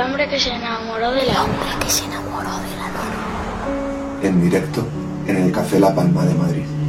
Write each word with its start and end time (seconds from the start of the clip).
hombre 0.00 0.28
que 0.28 0.38
se 0.38 0.50
enamoró 0.52 1.10
de 1.12 1.24
la 1.26 1.32
luna. 1.34 1.78
que 1.80 1.90
se 1.90 2.04
enamoró 2.04 2.50
de 2.50 2.76
la 2.76 2.88
luna. 2.88 4.20
En 4.22 4.40
directo 4.42 4.86
en 5.26 5.36
el 5.36 5.52
Café 5.52 5.78
La 5.80 5.94
Palma 5.94 6.24
de 6.24 6.34
Madrid. 6.34 6.79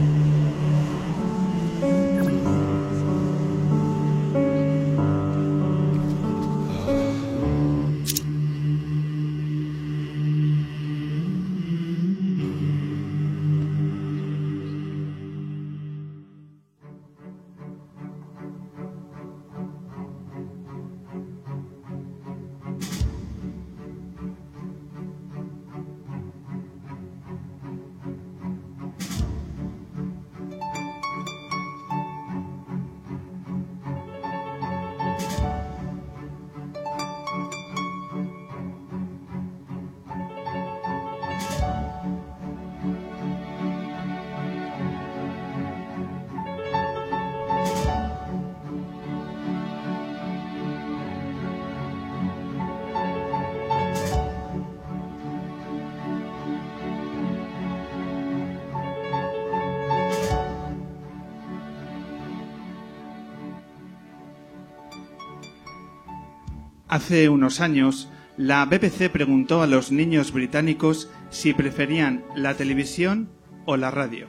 Hace 66.91 67.29
unos 67.29 67.61
años, 67.61 68.09
la 68.35 68.65
BBC 68.65 69.09
preguntó 69.09 69.61
a 69.61 69.67
los 69.67 69.93
niños 69.93 70.33
británicos 70.33 71.09
si 71.29 71.53
preferían 71.53 72.25
la 72.35 72.55
televisión 72.55 73.29
o 73.65 73.77
la 73.77 73.91
radio. 73.91 74.27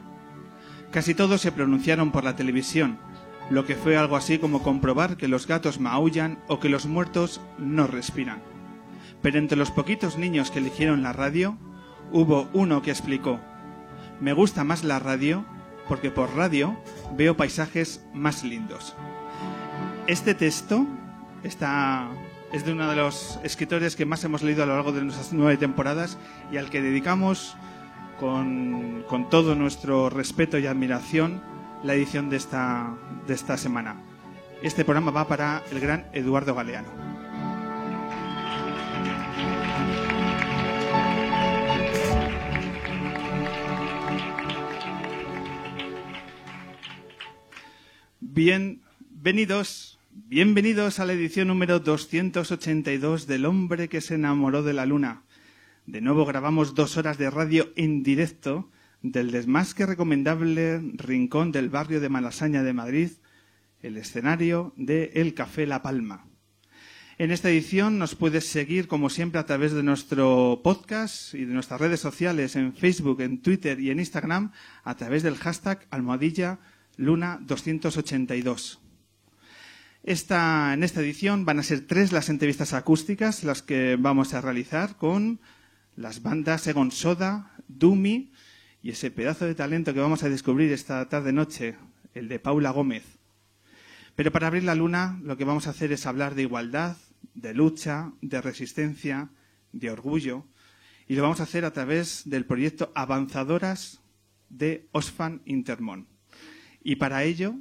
Casi 0.92 1.12
todos 1.12 1.40
se 1.40 1.50
pronunciaron 1.50 2.12
por 2.12 2.22
la 2.22 2.36
televisión, 2.36 3.00
lo 3.50 3.66
que 3.66 3.74
fue 3.74 3.96
algo 3.96 4.14
así 4.14 4.38
como 4.38 4.62
comprobar 4.62 5.16
que 5.16 5.26
los 5.26 5.48
gatos 5.48 5.80
maullan 5.80 6.38
o 6.46 6.60
que 6.60 6.68
los 6.68 6.86
muertos 6.86 7.40
no 7.58 7.88
respiran. 7.88 8.40
Pero 9.22 9.40
entre 9.40 9.58
los 9.58 9.72
poquitos 9.72 10.16
niños 10.16 10.52
que 10.52 10.60
eligieron 10.60 11.02
la 11.02 11.12
radio, 11.12 11.58
hubo 12.12 12.48
uno 12.52 12.80
que 12.80 12.92
explicó, 12.92 13.40
me 14.20 14.34
gusta 14.34 14.62
más 14.62 14.84
la 14.84 15.00
radio 15.00 15.44
porque 15.88 16.12
por 16.12 16.36
radio 16.36 16.78
veo 17.16 17.36
paisajes 17.36 18.06
más 18.14 18.44
lindos. 18.44 18.94
Este 20.06 20.36
texto 20.36 20.86
está 21.42 22.08
es 22.52 22.66
de 22.66 22.72
uno 22.72 22.88
de 22.88 22.96
los 22.96 23.40
escritores 23.42 23.96
que 23.96 24.04
más 24.04 24.22
hemos 24.24 24.42
leído 24.42 24.62
a 24.62 24.66
lo 24.66 24.74
largo 24.74 24.92
de 24.92 25.02
nuestras 25.02 25.32
nueve 25.32 25.56
temporadas 25.56 26.18
y 26.50 26.58
al 26.58 26.68
que 26.68 26.82
dedicamos 26.82 27.56
con, 28.20 29.04
con 29.08 29.30
todo 29.30 29.54
nuestro 29.54 30.10
respeto 30.10 30.58
y 30.58 30.66
admiración 30.66 31.42
la 31.82 31.94
edición 31.94 32.28
de 32.28 32.36
esta, 32.36 32.94
de 33.26 33.34
esta 33.34 33.56
semana. 33.56 33.96
Este 34.62 34.84
programa 34.84 35.10
va 35.10 35.26
para 35.26 35.62
el 35.72 35.80
gran 35.80 36.06
Eduardo 36.12 36.54
Galeano. 36.54 36.88
Bienvenidos 48.20 49.98
Bienvenidos 50.14 51.00
a 51.00 51.06
la 51.06 51.14
edición 51.14 51.48
número 51.48 51.80
282 51.80 53.26
del 53.26 53.46
hombre 53.46 53.88
que 53.88 54.02
se 54.02 54.16
enamoró 54.16 54.62
de 54.62 54.74
la 54.74 54.84
luna. 54.84 55.22
De 55.86 56.02
nuevo 56.02 56.26
grabamos 56.26 56.74
dos 56.74 56.98
horas 56.98 57.16
de 57.16 57.30
radio 57.30 57.72
en 57.76 58.02
directo 58.02 58.68
del 59.00 59.46
más 59.46 59.72
que 59.72 59.86
recomendable 59.86 60.82
rincón 60.96 61.50
del 61.50 61.70
barrio 61.70 61.98
de 61.98 62.10
Malasaña 62.10 62.62
de 62.62 62.74
Madrid, 62.74 63.10
el 63.80 63.96
escenario 63.96 64.74
de 64.76 65.12
El 65.14 65.32
Café 65.32 65.66
La 65.66 65.80
Palma. 65.80 66.26
En 67.16 67.30
esta 67.30 67.48
edición 67.48 67.98
nos 67.98 68.14
puedes 68.14 68.46
seguir, 68.46 68.88
como 68.88 69.08
siempre, 69.08 69.40
a 69.40 69.46
través 69.46 69.72
de 69.72 69.82
nuestro 69.82 70.60
podcast 70.62 71.32
y 71.32 71.46
de 71.46 71.54
nuestras 71.54 71.80
redes 71.80 72.00
sociales 72.00 72.54
en 72.54 72.74
Facebook, 72.74 73.22
en 73.22 73.40
Twitter 73.40 73.80
y 73.80 73.90
en 73.90 73.98
Instagram, 73.98 74.52
a 74.84 74.94
través 74.94 75.22
del 75.22 75.38
hashtag 75.38 75.86
almohadilla 75.90 76.58
luna 76.98 77.38
282. 77.40 78.81
Esta, 80.04 80.74
en 80.74 80.82
esta 80.82 81.00
edición 81.00 81.44
van 81.44 81.60
a 81.60 81.62
ser 81.62 81.86
tres 81.86 82.10
las 82.10 82.28
entrevistas 82.28 82.72
acústicas 82.72 83.44
las 83.44 83.62
que 83.62 83.96
vamos 83.96 84.34
a 84.34 84.40
realizar 84.40 84.96
con 84.96 85.38
las 85.94 86.22
bandas 86.22 86.66
Egon 86.66 86.90
Soda, 86.90 87.54
Dumi 87.68 88.32
y 88.82 88.90
ese 88.90 89.12
pedazo 89.12 89.44
de 89.44 89.54
talento 89.54 89.94
que 89.94 90.00
vamos 90.00 90.24
a 90.24 90.28
descubrir 90.28 90.72
esta 90.72 91.08
tarde-noche, 91.08 91.76
el 92.14 92.28
de 92.28 92.40
Paula 92.40 92.70
Gómez. 92.70 93.04
Pero 94.16 94.32
para 94.32 94.48
abrir 94.48 94.64
la 94.64 94.74
luna 94.74 95.20
lo 95.22 95.36
que 95.36 95.44
vamos 95.44 95.68
a 95.68 95.70
hacer 95.70 95.92
es 95.92 96.04
hablar 96.04 96.34
de 96.34 96.42
igualdad, 96.42 96.96
de 97.34 97.54
lucha, 97.54 98.10
de 98.22 98.40
resistencia, 98.40 99.28
de 99.70 99.92
orgullo, 99.92 100.46
y 101.06 101.14
lo 101.14 101.22
vamos 101.22 101.38
a 101.38 101.44
hacer 101.44 101.64
a 101.64 101.72
través 101.72 102.22
del 102.24 102.44
proyecto 102.44 102.90
Avanzadoras 102.96 104.00
de 104.48 104.88
Osfan 104.90 105.42
Intermon. 105.44 106.08
Y 106.82 106.96
para 106.96 107.22
ello 107.22 107.54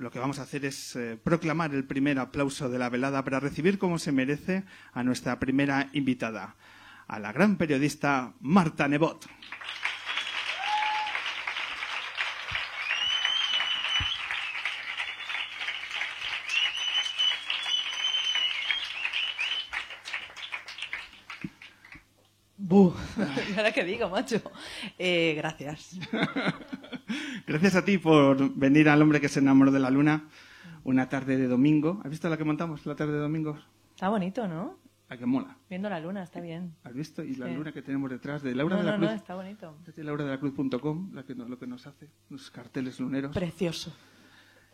lo 0.00 0.10
que 0.10 0.18
vamos 0.18 0.38
a 0.38 0.42
hacer 0.42 0.64
es 0.64 0.96
eh, 0.96 1.18
proclamar 1.22 1.74
el 1.74 1.84
primer 1.84 2.18
aplauso 2.18 2.70
de 2.70 2.78
la 2.78 2.88
velada 2.88 3.22
para 3.22 3.38
recibir 3.38 3.78
como 3.78 3.98
se 3.98 4.12
merece 4.12 4.64
a 4.94 5.02
nuestra 5.02 5.38
primera 5.38 5.90
invitada, 5.92 6.56
a 7.06 7.18
la 7.18 7.32
gran 7.32 7.56
periodista 7.56 8.32
Marta 8.40 8.88
Nebot. 8.88 9.26
Buh. 22.56 22.94
¿Y 23.50 23.56
ahora 23.56 23.72
qué 23.72 23.84
digo, 23.84 24.08
macho? 24.08 24.40
Eh, 24.98 25.34
gracias. 25.36 25.98
Gracias 27.46 27.74
a 27.74 27.84
ti 27.84 27.98
por 27.98 28.54
venir 28.54 28.88
al 28.88 29.02
hombre 29.02 29.20
que 29.20 29.28
se 29.28 29.40
enamoró 29.40 29.70
de 29.72 29.80
la 29.80 29.90
luna 29.90 30.28
una 30.84 31.08
tarde 31.08 31.36
de 31.36 31.48
domingo. 31.48 32.00
¿Has 32.04 32.10
visto 32.10 32.28
la 32.28 32.36
que 32.36 32.44
montamos 32.44 32.86
la 32.86 32.94
tarde 32.94 33.14
de 33.14 33.18
domingo? 33.18 33.58
Está 33.94 34.08
bonito, 34.08 34.46
¿no? 34.46 34.78
La 35.08 35.16
que 35.18 35.26
mola. 35.26 35.56
Viendo 35.68 35.88
la 35.90 35.98
luna, 35.98 36.22
está 36.22 36.40
bien. 36.40 36.74
¿Has 36.84 36.94
visto? 36.94 37.24
Y 37.24 37.34
la 37.34 37.48
Sí. 37.48 37.54
luna 37.54 37.72
que 37.72 37.82
tenemos 37.82 38.08
detrás 38.10 38.42
de 38.42 38.54
Laura 38.54 38.76
no, 38.76 38.82
de 38.82 38.86
la 38.86 38.92
no, 38.92 38.98
Cruz. 38.98 39.10
no, 39.10 39.16
está 39.16 39.34
bonito. 39.34 39.76
De 39.96 40.04
lauradelacruz.com, 40.04 41.10
la 41.12 41.24
que, 41.24 41.34
lo 41.34 41.58
que 41.58 41.66
nos 41.66 41.86
hace, 41.88 42.08
los 42.28 42.50
carteles 42.50 43.00
luneros. 43.00 43.34
Precioso. 43.34 43.92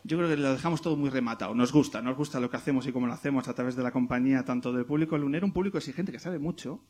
Yo 0.03 0.17
creo 0.17 0.29
que 0.29 0.37
lo 0.37 0.51
dejamos 0.53 0.81
todo 0.83 0.95
muy 0.95 1.09
rematado. 1.09 1.55
Nos 1.55 1.73
gusta, 1.73 2.01
nos 2.03 2.15
gusta 2.15 2.39
lo 2.39 2.51
que 2.51 2.57
hacemos 2.57 2.85
y 2.85 2.91
cómo 2.91 3.07
lo 3.07 3.13
hacemos 3.13 3.47
a 3.47 3.55
través 3.55 3.75
de 3.75 3.81
la 3.81 3.91
compañía, 3.91 4.45
tanto 4.45 4.71
del 4.71 4.85
público 4.85 5.17
lunero, 5.17 5.45
un 5.47 5.53
público 5.53 5.79
exigente 5.79 6.11
que 6.11 6.19
sabe 6.19 6.37
mucho, 6.37 6.83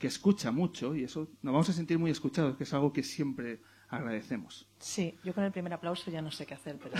que 0.00 0.06
escucha 0.06 0.50
mucho 0.50 0.96
y 0.96 1.04
eso 1.04 1.28
nos 1.42 1.52
vamos 1.52 1.68
a 1.68 1.74
sentir 1.74 1.98
muy 1.98 2.10
escuchados, 2.10 2.56
que 2.56 2.64
es 2.64 2.72
algo 2.72 2.90
que 2.90 3.02
siempre 3.02 3.60
agradecemos. 3.90 4.66
Sí, 4.78 5.14
yo 5.22 5.34
con 5.34 5.44
el 5.44 5.52
primer 5.52 5.74
aplauso 5.74 6.10
ya 6.10 6.22
no 6.22 6.30
sé 6.30 6.46
qué 6.46 6.54
hacer, 6.54 6.78
pero 6.82 6.96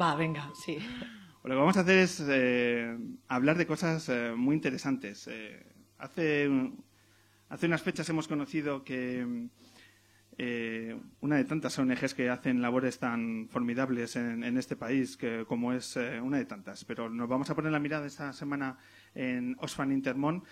va, 0.00 0.16
venga, 0.16 0.50
sí. 0.66 0.78
Lo 1.44 1.50
que 1.50 1.56
vamos 1.56 1.76
a 1.76 1.80
hacer 1.80 1.98
es 1.98 2.20
eh, 2.28 2.98
hablar 3.28 3.56
de 3.56 3.66
cosas 3.66 4.08
eh, 4.08 4.32
muy 4.36 4.56
interesantes. 4.56 5.28
Eh, 5.28 5.64
hace, 5.98 6.50
hace 7.50 7.66
unas 7.66 7.82
fechas 7.82 8.08
hemos 8.08 8.26
conocido 8.26 8.82
que 8.82 9.48
eh, 10.36 11.00
una 11.20 11.36
de 11.36 11.44
tantas 11.44 11.78
ONGs 11.78 12.14
que 12.14 12.30
hacen 12.30 12.60
labores 12.60 12.98
tan 12.98 13.46
formidables 13.48 14.16
en, 14.16 14.42
en 14.42 14.58
este 14.58 14.74
país, 14.74 15.16
que, 15.16 15.44
como 15.46 15.72
es 15.72 15.96
eh, 15.96 16.20
una 16.20 16.38
de 16.38 16.46
tantas, 16.46 16.84
pero 16.84 17.08
nos 17.08 17.28
vamos 17.28 17.48
a 17.50 17.54
poner 17.54 17.70
la 17.70 17.78
mirada 17.78 18.06
esta 18.06 18.32
semana 18.32 18.76
en 19.14 19.56
Osfan 19.60 19.92
Intermon 19.92 20.42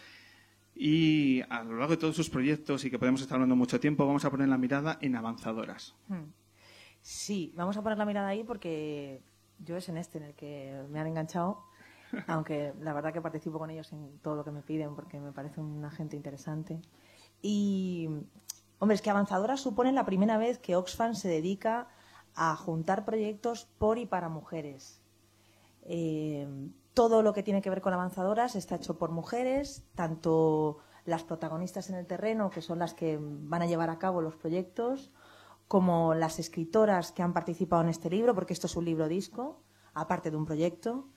y 0.84 1.42
a 1.48 1.62
lo 1.62 1.76
largo 1.76 1.92
de 1.92 1.96
todos 1.96 2.16
sus 2.16 2.28
proyectos 2.28 2.84
y 2.84 2.90
que 2.90 2.98
podemos 2.98 3.20
estar 3.20 3.36
hablando 3.36 3.54
mucho 3.54 3.78
tiempo, 3.78 4.04
vamos 4.04 4.24
a 4.24 4.30
poner 4.32 4.48
la 4.48 4.58
mirada 4.58 4.98
en 5.00 5.14
avanzadoras. 5.14 5.94
Hmm. 6.08 6.32
Sí, 7.00 7.52
vamos 7.54 7.76
a 7.76 7.82
poner 7.82 7.98
la 7.98 8.04
mirada 8.04 8.26
ahí 8.26 8.42
porque 8.42 9.22
yo 9.60 9.76
es 9.76 9.88
en 9.88 9.96
este 9.96 10.18
en 10.18 10.24
el 10.24 10.34
que 10.34 10.82
me 10.90 10.98
han 10.98 11.06
enganchado, 11.06 11.62
aunque 12.26 12.74
la 12.80 12.94
verdad 12.94 13.12
que 13.12 13.20
participo 13.20 13.60
con 13.60 13.70
ellos 13.70 13.92
en 13.92 14.18
todo 14.22 14.34
lo 14.34 14.42
que 14.42 14.50
me 14.50 14.60
piden 14.60 14.96
porque 14.96 15.20
me 15.20 15.30
parece 15.30 15.60
una 15.60 15.92
gente 15.92 16.16
interesante. 16.16 16.80
Y, 17.40 18.08
hombre, 18.80 18.96
es 18.96 19.02
que 19.02 19.10
Avanzadoras 19.10 19.60
supone 19.60 19.92
la 19.92 20.04
primera 20.04 20.36
vez 20.36 20.58
que 20.58 20.74
Oxfam 20.74 21.14
se 21.14 21.28
dedica 21.28 21.86
a 22.34 22.56
juntar 22.56 23.04
proyectos 23.04 23.68
por 23.78 23.98
y 23.98 24.06
para 24.06 24.28
mujeres. 24.28 25.00
Eh, 25.84 26.48
todo 26.94 27.22
lo 27.22 27.32
que 27.32 27.42
tiene 27.42 27.62
que 27.62 27.70
ver 27.70 27.80
con 27.80 27.92
avanzadoras 27.92 28.56
está 28.56 28.76
hecho 28.76 28.98
por 28.98 29.10
mujeres, 29.10 29.84
tanto 29.94 30.78
las 31.04 31.24
protagonistas 31.24 31.90
en 31.90 31.96
el 31.96 32.06
terreno, 32.06 32.50
que 32.50 32.62
son 32.62 32.78
las 32.78 32.94
que 32.94 33.18
van 33.20 33.62
a 33.62 33.66
llevar 33.66 33.90
a 33.90 33.98
cabo 33.98 34.20
los 34.20 34.36
proyectos, 34.36 35.12
como 35.68 36.14
las 36.14 36.38
escritoras 36.38 37.12
que 37.12 37.22
han 37.22 37.32
participado 37.32 37.82
en 37.82 37.88
este 37.88 38.10
libro, 38.10 38.34
porque 38.34 38.52
esto 38.52 38.66
es 38.66 38.76
un 38.76 38.84
libro 38.84 39.08
disco, 39.08 39.62
aparte 39.94 40.30
de 40.30 40.36
un 40.36 40.46
proyecto, 40.46 41.08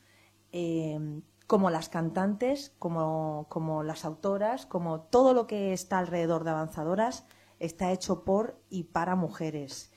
eh, 0.52 1.22
como 1.48 1.70
las 1.70 1.90
cantantes, 1.90 2.74
como, 2.80 3.46
como 3.50 3.84
las 3.84 4.06
autoras, 4.06 4.66
como 4.66 5.02
todo 5.02 5.34
lo 5.34 5.46
que 5.46 5.74
está 5.74 6.00
alrededor 6.00 6.44
de 6.44 6.52
avanzadoras 6.52 7.26
está 7.60 7.92
hecho 7.92 8.24
por 8.24 8.60
y 8.70 8.86
para 8.86 9.16
mujeres. 9.16 9.92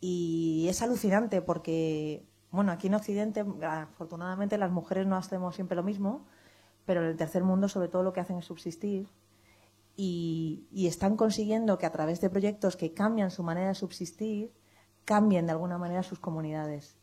Y 0.00 0.66
es 0.68 0.82
alucinante 0.82 1.42
porque, 1.42 2.26
bueno, 2.50 2.72
aquí 2.72 2.86
en 2.86 2.94
Occidente, 2.94 3.44
afortunadamente 3.62 4.58
las 4.58 4.70
mujeres 4.70 5.06
no 5.06 5.16
hacemos 5.16 5.54
siempre 5.54 5.76
lo 5.76 5.82
mismo, 5.82 6.26
pero 6.86 7.02
en 7.02 7.08
el 7.08 7.16
tercer 7.16 7.44
mundo 7.44 7.68
sobre 7.68 7.88
todo 7.88 8.02
lo 8.02 8.12
que 8.12 8.20
hacen 8.20 8.38
es 8.38 8.46
subsistir 8.46 9.08
y, 10.00 10.86
están 10.86 11.16
consiguiendo 11.16 11.76
que 11.76 11.86
a 11.86 11.90
través 11.90 12.20
de 12.20 12.30
proyectos 12.30 12.76
que 12.76 12.94
cambian 12.94 13.32
su 13.32 13.42
manera 13.42 13.68
de 13.68 13.74
subsistir, 13.74 14.52
cambien 15.04 15.46
de 15.46 15.52
alguna 15.52 15.76
manera 15.76 16.04
sus 16.04 16.20
comunidades. 16.20 16.96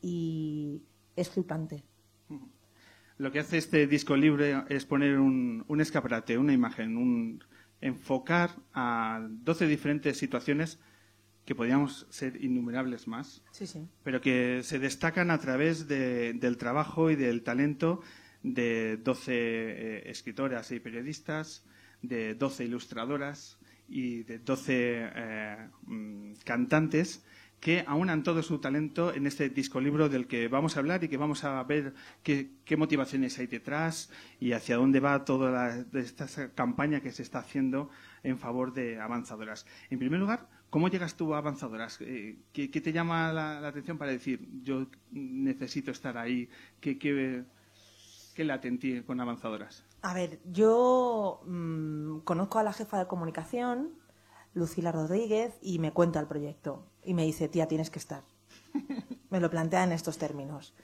Y 0.00 0.82
es 1.16 1.28
flipante. 1.28 1.82
Lo 3.18 3.32
que 3.32 3.40
hace 3.40 3.58
este 3.58 3.88
disco 3.88 4.14
libre 4.14 4.62
es 4.68 4.86
poner 4.86 5.18
un, 5.18 5.64
un 5.66 5.80
escaparate, 5.80 6.38
una 6.38 6.52
imagen, 6.52 6.96
un, 6.96 7.42
enfocar 7.80 8.50
a 8.72 9.26
12 9.28 9.66
diferentes 9.66 10.16
situaciones 10.16 10.78
que 11.46 11.54
podríamos 11.54 12.06
ser 12.10 12.42
innumerables 12.44 13.06
más, 13.08 13.42
Sí, 13.52 13.66
sí. 13.66 13.88
pero 14.02 14.20
que 14.20 14.60
se 14.62 14.78
destacan 14.78 15.30
a 15.30 15.38
través 15.38 15.88
de- 15.88 16.34
del 16.34 16.56
trabajo 16.58 17.10
y 17.10 17.16
del 17.16 17.42
talento 17.42 18.02
de 18.42 18.98
12 18.98 19.32
eh, 19.32 20.10
escritoras 20.10 20.70
y 20.72 20.80
periodistas, 20.80 21.64
de 22.02 22.34
12 22.34 22.64
ilustradoras 22.64 23.58
y 23.88 24.24
de 24.24 24.38
12 24.40 25.08
eh, 25.14 25.68
mm, 25.86 26.32
cantantes 26.44 27.24
que 27.60 27.82
aunan 27.86 28.22
todo 28.22 28.42
su 28.42 28.58
talento 28.58 29.14
en 29.14 29.26
este 29.26 29.48
disco 29.48 29.80
libro 29.80 30.08
del 30.10 30.26
que 30.26 30.46
vamos 30.48 30.76
a 30.76 30.80
hablar 30.80 31.02
y 31.02 31.08
que 31.08 31.16
vamos 31.16 31.42
a 31.44 31.62
ver 31.62 31.94
qué, 32.22 32.50
qué 32.66 32.76
motivaciones 32.76 33.38
hay 33.38 33.46
detrás 33.46 34.10
y 34.38 34.52
hacia 34.52 34.76
dónde 34.76 35.00
va 35.00 35.24
toda 35.24 35.50
la- 35.50 36.00
esta 36.00 36.26
campaña 36.54 37.00
que 37.00 37.12
se 37.12 37.22
está 37.22 37.38
haciendo 37.38 37.88
en 38.22 38.36
favor 38.38 38.74
de 38.74 39.00
avanzadoras. 39.00 39.64
En 39.90 39.98
primer 39.98 40.20
lugar, 40.20 40.48
¿cómo 40.70 40.88
llegas 40.88 41.14
tú 41.16 41.34
a 41.34 41.38
avanzadoras? 41.38 41.98
Eh, 42.00 42.38
¿qué, 42.52 42.70
qué 42.70 42.80
te 42.80 42.92
llama 42.92 43.32
la, 43.32 43.60
la 43.60 43.68
atención 43.68 43.98
para 43.98 44.10
decir 44.10 44.48
yo 44.62 44.86
necesito 45.10 45.90
estar 45.90 46.18
ahí? 46.18 46.48
¿Qué, 46.80 46.98
qué, 46.98 47.44
qué 48.34 48.44
late 48.44 48.68
en 48.68 48.78
ti 48.78 49.02
con 49.02 49.20
avanzadoras? 49.20 49.84
A 50.02 50.14
ver, 50.14 50.40
yo 50.44 51.40
mm, 51.46 52.20
conozco 52.20 52.58
a 52.58 52.62
la 52.62 52.72
jefa 52.72 52.98
de 52.98 53.06
comunicación, 53.06 53.94
Lucila 54.54 54.92
Rodríguez, 54.92 55.58
y 55.62 55.78
me 55.78 55.92
cuenta 55.92 56.20
el 56.20 56.26
proyecto. 56.26 56.86
Y 57.04 57.14
me 57.14 57.24
dice, 57.24 57.48
tía, 57.48 57.66
tienes 57.66 57.90
que 57.90 57.98
estar. 57.98 58.24
me 59.30 59.40
lo 59.40 59.50
plantea 59.50 59.84
en 59.84 59.92
estos 59.92 60.18
términos. 60.18 60.74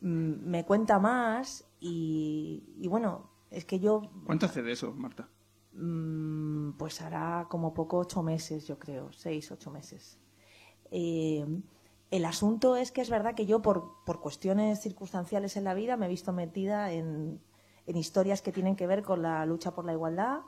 Mm, 0.00 0.50
me 0.50 0.64
cuenta 0.64 0.98
más 0.98 1.64
y, 1.80 2.64
y 2.78 2.88
bueno, 2.88 3.30
es 3.50 3.64
que 3.64 3.78
yo, 3.78 4.10
¿Cuánto 4.24 4.46
hace 4.46 4.62
de 4.62 4.72
eso, 4.72 4.92
Marta? 4.94 5.28
Mm, 5.74 6.72
pues 6.78 7.00
hará 7.02 7.46
como 7.50 7.74
poco 7.74 7.98
ocho 7.98 8.22
meses, 8.22 8.66
yo 8.66 8.78
creo, 8.78 9.12
seis, 9.12 9.50
ocho 9.50 9.70
meses. 9.70 10.18
Eh, 10.90 11.44
el 12.10 12.24
asunto 12.24 12.76
es 12.76 12.92
que 12.92 13.00
es 13.00 13.10
verdad 13.10 13.34
que 13.34 13.46
yo, 13.46 13.62
por, 13.62 14.04
por 14.04 14.20
cuestiones 14.20 14.80
circunstanciales 14.80 15.56
en 15.56 15.64
la 15.64 15.74
vida, 15.74 15.96
me 15.96 16.06
he 16.06 16.08
visto 16.08 16.32
metida 16.32 16.92
en, 16.92 17.40
en 17.86 17.96
historias 17.96 18.42
que 18.42 18.52
tienen 18.52 18.76
que 18.76 18.86
ver 18.86 19.02
con 19.02 19.22
la 19.22 19.44
lucha 19.46 19.74
por 19.74 19.84
la 19.84 19.92
igualdad 19.92 20.40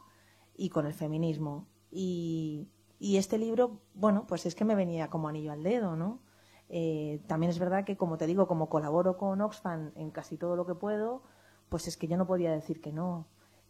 y 0.57 0.69
con 0.71 0.87
el 0.87 0.95
feminismo. 0.95 1.67
Y, 1.91 2.69
y 2.99 3.17
este 3.17 3.39
libro, 3.39 3.81
bueno, 3.95 4.27
pues 4.27 4.47
es 4.47 4.55
que 4.55 4.65
me 4.65 4.75
venía 4.75 5.11
como 5.11 5.29
anillo 5.29 5.53
al 5.53 5.63
dedo, 5.63 5.97
¿no? 5.97 6.21
Eh, 6.69 7.23
también 7.27 7.51
es 7.51 7.59
verdad 7.59 7.85
que, 7.85 7.97
como 7.97 8.17
te 8.17 8.27
digo, 8.27 8.47
como 8.47 8.69
colaboro 8.69 9.17
con 9.17 9.41
Oxfam 9.41 9.93
en 9.95 10.11
casi 10.11 10.37
todo 10.37 10.57
lo 10.57 10.67
que 10.67 10.75
puedo, 10.75 11.23
pues 11.69 11.87
es 11.89 11.97
que 11.97 12.09
yo 12.09 12.17
no 12.17 12.27
podía 12.27 12.53
decir 12.53 12.81
que 12.81 12.93
no. 12.93 13.27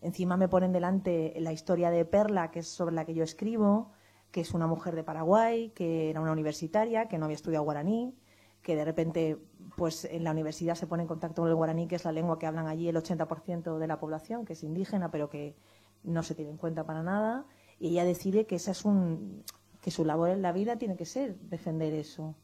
Encima 0.06 0.36
me 0.36 0.46
ponen 0.46 0.70
delante 0.70 1.34
la 1.40 1.52
historia 1.52 1.90
de 1.90 2.04
Perla, 2.04 2.52
que 2.52 2.60
es 2.60 2.68
sobre 2.68 2.94
la 2.94 3.04
que 3.04 3.12
yo 3.12 3.24
escribo, 3.24 3.90
que 4.30 4.40
es 4.42 4.54
una 4.54 4.68
mujer 4.68 4.94
de 4.94 5.02
Paraguay, 5.02 5.70
que 5.70 6.10
era 6.10 6.20
una 6.20 6.30
universitaria, 6.30 7.08
que 7.08 7.18
no 7.18 7.24
había 7.24 7.34
estudiado 7.34 7.64
guaraní, 7.64 8.14
que 8.62 8.76
de 8.76 8.84
repente 8.84 9.36
pues 9.76 10.04
en 10.04 10.22
la 10.22 10.30
universidad 10.30 10.76
se 10.76 10.86
pone 10.86 11.02
en 11.02 11.08
contacto 11.08 11.42
con 11.42 11.48
el 11.48 11.56
guaraní, 11.56 11.88
que 11.88 11.96
es 11.96 12.04
la 12.04 12.12
lengua 12.12 12.38
que 12.38 12.46
hablan 12.46 12.68
allí 12.68 12.88
el 12.88 12.94
80% 12.94 13.78
de 13.78 13.86
la 13.88 13.98
población, 13.98 14.44
que 14.44 14.52
es 14.52 14.62
indígena, 14.62 15.10
pero 15.10 15.28
que 15.28 15.56
no 16.04 16.22
se 16.22 16.36
tiene 16.36 16.52
en 16.52 16.56
cuenta 16.56 16.86
para 16.86 17.02
nada, 17.02 17.44
y 17.80 17.88
ella 17.88 18.04
decide 18.04 18.46
que 18.46 18.54
esa 18.54 18.70
es 18.70 18.84
un 18.84 19.42
que 19.80 19.90
su 19.90 20.04
labor 20.04 20.30
en 20.30 20.40
la 20.40 20.52
vida 20.52 20.76
tiene 20.76 20.94
que 20.94 21.04
ser 21.04 21.36
defender 21.40 21.92
eso. 21.94 22.36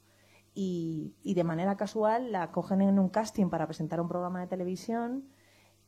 Y, 0.53 1.15
y 1.23 1.35
de 1.35 1.45
manera 1.45 1.77
casual 1.77 2.33
la 2.33 2.51
cogen 2.51 2.81
en 2.81 2.99
un 2.99 3.09
casting 3.09 3.51
para 3.51 3.67
presentar 3.67 4.01
un 4.01 4.09
programa 4.09 4.41
de 4.41 4.49
televisión 4.49 5.29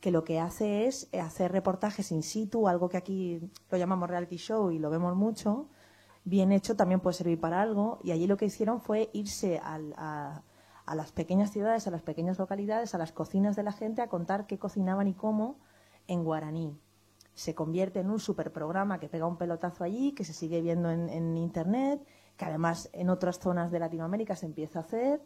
que 0.05 0.11
lo 0.11 0.23
que 0.23 0.39
hace 0.39 0.87
es 0.87 1.09
hacer 1.19 1.51
reportajes 1.51 2.13
in 2.13 2.23
situ, 2.23 2.69
algo 2.69 2.91
que 2.91 2.99
aquí 2.99 3.41
lo 3.71 3.79
llamamos 3.79 4.11
reality 4.11 4.37
show 4.37 4.71
y 4.71 4.79
lo 4.79 4.91
vemos 4.91 5.17
mucho, 5.17 5.71
bien 6.25 6.53
hecho 6.53 6.77
también 6.77 7.01
puede 7.01 7.15
servir 7.15 7.41
para 7.41 7.63
algo. 7.63 8.01
Y 8.05 8.11
allí 8.11 8.27
lo 8.27 8.37
que 8.37 8.45
hicieron 8.45 8.83
fue 8.83 9.09
irse 9.15 9.63
a, 9.65 10.43
las 10.95 11.13
pequeñas 11.13 11.53
ciudades, 11.53 11.87
a 11.87 11.91
las 11.91 12.03
pequeñas 12.03 12.39
localidades, 12.39 12.95
a 12.95 12.99
las 12.99 13.13
cocinas 13.13 13.57
de 13.57 13.63
la 13.63 13.73
gente 13.73 14.03
a 14.03 14.11
contar 14.11 14.47
qué 14.47 14.59
cocinaban 14.59 15.09
y 15.09 15.15
cómo 15.15 15.59
en 16.07 16.23
guaraní. 16.23 16.79
Se 17.33 17.55
convierte 17.55 18.01
en 18.01 18.11
un 18.11 18.21
superprograma 18.21 19.01
que 19.01 19.09
pega 19.09 19.27
un 19.27 19.39
pelotazo 19.39 19.85
allí, 19.85 20.13
que 20.13 20.25
se 20.25 20.35
sigue 20.35 20.61
viendo 20.61 20.91
en, 20.91 21.09
en 21.09 21.39
Internet, 21.39 22.07
que 22.37 22.45
además 22.45 22.91
en 22.93 23.09
otras 23.09 23.39
zonas 23.39 23.71
de 23.71 23.79
Latinoamérica 23.79 24.37
se 24.37 24.45
empieza 24.45 24.81
a 24.81 24.83
hacer 24.83 25.23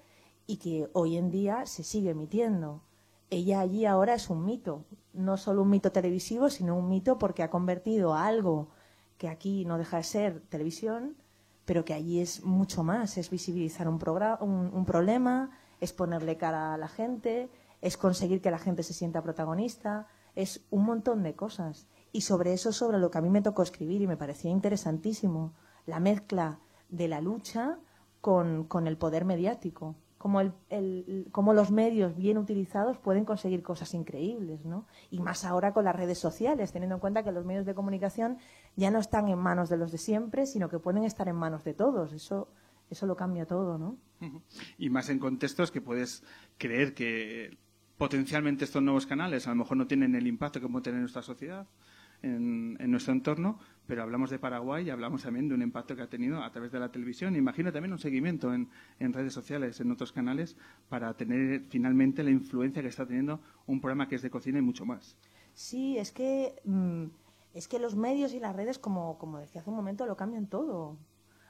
y 0.46 0.58
que 0.58 0.88
hoy 0.92 1.16
en 1.16 1.32
día 1.32 1.66
se 1.66 1.82
sigue 1.82 2.10
emitiendo. 2.10 2.84
Ella 3.30 3.60
allí 3.60 3.84
ahora 3.84 4.14
es 4.14 4.30
un 4.30 4.44
mito, 4.44 4.84
no 5.12 5.36
solo 5.36 5.62
un 5.62 5.70
mito 5.70 5.92
televisivo, 5.92 6.48
sino 6.48 6.76
un 6.76 6.88
mito 6.88 7.19
porque 7.19 7.42
ha 7.42 7.50
convertido 7.50 8.14
a 8.14 8.26
algo 8.26 8.70
que 9.19 9.28
aquí 9.28 9.64
no 9.64 9.76
deja 9.76 9.98
de 9.98 10.04
ser 10.04 10.40
televisión, 10.48 11.16
pero 11.64 11.84
que 11.84 11.92
allí 11.92 12.20
es 12.20 12.44
mucho 12.44 12.82
más, 12.84 13.19
es 13.19 13.28
visibilizar 13.28 13.88
un, 13.88 13.98
un, 14.40 14.70
un 14.72 14.84
problema, 14.86 15.50
es 15.81 15.93
ponerle 15.93 16.38
cara 16.38 16.72
a 16.72 16.79
la 16.79 16.88
gente, 16.88 17.50
es 17.82 17.96
conseguir 17.96 18.41
que 18.41 18.50
la 18.50 18.58
gente 18.58 18.82
se 18.82 18.94
sienta 18.94 19.22
protagonista, 19.22 20.06
es 20.34 20.64
un 20.70 20.84
montón 20.84 21.22
de 21.22 21.34
cosas. 21.34 21.86
Y 22.12 22.22
sobre 22.22 22.55
eso, 22.55 22.72
sobre 22.72 22.98
lo 22.98 23.10
que 23.10 23.19
a 23.19 23.20
mí 23.20 23.29
me 23.29 23.43
tocó 23.43 23.62
escribir 23.62 24.00
y 24.00 24.06
me 24.06 24.17
parecía 24.17 24.50
interesantísimo, 24.50 25.53
la 25.84 26.00
mezcla 26.00 26.60
de 26.88 27.08
la 27.08 27.20
lucha 27.20 27.79
con, 28.20 28.64
con 28.64 28.86
el 28.86 28.96
poder 28.96 29.24
mediático. 29.24 29.94
Como, 30.19 30.41
el, 30.41 30.53
el- 30.69 31.29
como 31.31 31.55
los 31.55 31.70
medios 31.70 32.17
bien 32.17 32.39
utilizados 32.39 32.98
pueden 32.98 33.25
conseguir 33.25 33.63
cosas 33.63 33.94
increíbles, 33.94 34.65
¿no? 34.65 34.84
Y 35.10 35.20
más 35.20 35.44
ahora 35.44 35.72
con 35.72 35.84
las 35.84 35.94
redes 35.94 36.19
sociales, 36.19 36.72
teniendo 36.72 36.96
en 36.96 37.01
cuenta 37.01 37.22
que 37.22 37.31
los 37.32 37.44
medios 37.44 37.65
de 37.67 37.75
comunicación 37.75 38.39
ya 38.77 38.91
no 38.91 38.98
están 38.98 39.29
en 39.29 39.39
manos 39.39 39.69
de 39.69 39.77
los 39.77 39.93
de 39.93 39.98
siempre, 39.98 40.46
sino 40.46 40.69
que 40.69 40.81
pueden 40.81 41.05
estar 41.05 41.29
en 41.29 41.37
manos 41.37 41.63
de 41.63 41.72
todos. 41.75 42.13
Eso, 42.13 42.48
eso 42.91 43.06
lo 43.06 43.15
cambia 43.17 43.46
todo, 43.46 43.79
¿no? 43.79 43.96
Y 44.79 44.91
más 44.91 45.08
en 45.08 45.20
contextos 45.20 45.70
que 45.70 45.81
puedes 45.81 46.25
creer 46.58 46.94
que 46.94 47.56
potencialmente 47.96 48.65
estos 48.65 48.82
nuevos 48.82 49.06
canales 49.06 49.46
a 49.46 49.51
lo 49.51 49.56
mejor 49.56 49.77
no 49.77 49.87
tienen 49.87 50.15
el 50.17 50.27
impacto 50.27 50.60
que 50.60 50.67
pueden 50.67 50.82
tener 50.82 50.96
en 50.96 51.03
nuestra 51.03 51.22
sociedad, 51.22 51.67
en 52.22 52.91
nuestro 52.91 53.13
entorno, 53.13 53.60
pero 53.88 54.02
hablamos 54.02 54.28
de 54.28 54.38
Paraguay 54.38 54.86
y 54.86 54.90
hablamos 54.90 55.22
también 55.22 55.48
de 55.48 55.54
un 55.54 55.62
impacto 55.62 55.96
que 55.96 56.02
ha 56.02 56.08
tenido 56.08 56.42
a 56.44 56.52
través 56.52 56.70
de 56.70 56.78
la 56.78 56.92
televisión. 56.92 57.34
Imagino 57.36 57.72
también 57.72 57.90
un 57.92 57.98
seguimiento 57.98 58.52
en, 58.52 58.68
redes 59.00 59.32
sociales, 59.32 59.80
en 59.80 59.90
otros 59.90 60.12
canales, 60.12 60.56
para 60.90 61.14
tener 61.14 61.62
finalmente 61.70 62.22
la 62.22 62.30
influencia 62.30 62.82
que 62.82 62.88
está 62.88 63.06
teniendo 63.06 63.40
un 63.66 63.80
programa 63.80 64.06
que 64.06 64.16
es 64.16 64.22
de 64.22 64.28
cocina 64.30 64.58
y 64.58 64.62
mucho 64.62 64.84
más. 64.84 65.16
Sí, 65.54 65.96
es 65.96 66.12
que, 66.12 66.54
mm, 66.64 67.04
es 67.54 67.66
que 67.66 67.78
los 67.78 67.96
medios 67.96 68.34
y 68.34 68.40
las 68.40 68.54
redes, 68.54 68.78
como, 68.78 69.16
como 69.18 69.38
decía 69.38 69.62
hace 69.62 69.70
un 69.70 69.76
momento, 69.76 70.04
lo 70.04 70.16
cambian 70.16 70.46
todo. 70.48 70.98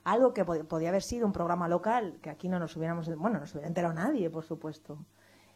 Algo 0.05 0.33
que 0.33 0.47
pod- 0.47 0.65
podía 0.67 0.91
haber 0.91 1.03
sido 1.03 1.27
un 1.27 1.33
programa 1.33 1.69
local, 1.69 2.19
que 2.23 2.31
aquí 2.31 2.49
no 2.49 2.61
nos 2.61 2.77
hubiéramos, 2.77 3.13
bueno, 3.17 3.41
no 3.41 3.47
se 3.47 3.55
hubiera 3.59 3.69
enterado 3.69 3.95
nadie, 3.95 4.31
por 4.31 4.45
supuesto. 4.45 5.05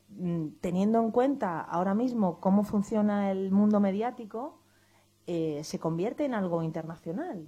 Mm, 0.09 0.49
Teniendo 0.61 1.01
en 1.01 1.13
cuenta 1.13 1.61
ahora 1.61 1.95
mismo 1.95 2.41
cómo 2.41 2.65
funciona 2.65 3.31
el 3.31 3.53
mundo 3.53 3.79
mediático, 3.79 4.59
eh, 5.27 5.61
se 5.65 5.79
convierte 5.79 6.25
en 6.25 6.35
algo 6.35 6.63
internacional. 6.63 7.47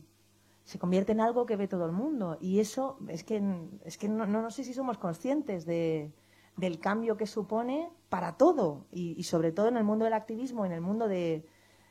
Se 0.64 0.78
convierte 0.78 1.12
en 1.12 1.21
algo 1.21 1.45
que 1.47 1.57
ve 1.57 1.69
todo 1.69 1.85
el 1.87 1.93
mundo. 1.93 2.38
Y 2.40 2.61
eso 2.61 2.99
es 3.09 3.23
que, 3.25 3.43
es 3.85 3.99
que 3.99 4.09
no, 4.09 4.26
no, 4.26 4.40
no 4.43 4.50
sé 4.50 4.64
si 4.64 4.73
somos 4.73 4.97
conscientes 4.99 5.66
de, 5.66 6.12
del 6.57 6.78
cambio 6.78 7.16
que 7.16 7.26
supone 7.26 7.90
para 8.09 8.37
todo. 8.37 8.87
Y, 8.90 9.14
y 9.19 9.25
sobre 9.25 9.52
todo 9.52 9.69
en 9.69 9.76
el 9.76 9.85
mundo 9.85 10.04
del 10.04 10.14
activismo, 10.14 10.64
en 10.64 10.73
el 10.73 10.81
mundo 10.81 11.07
de, 11.09 11.47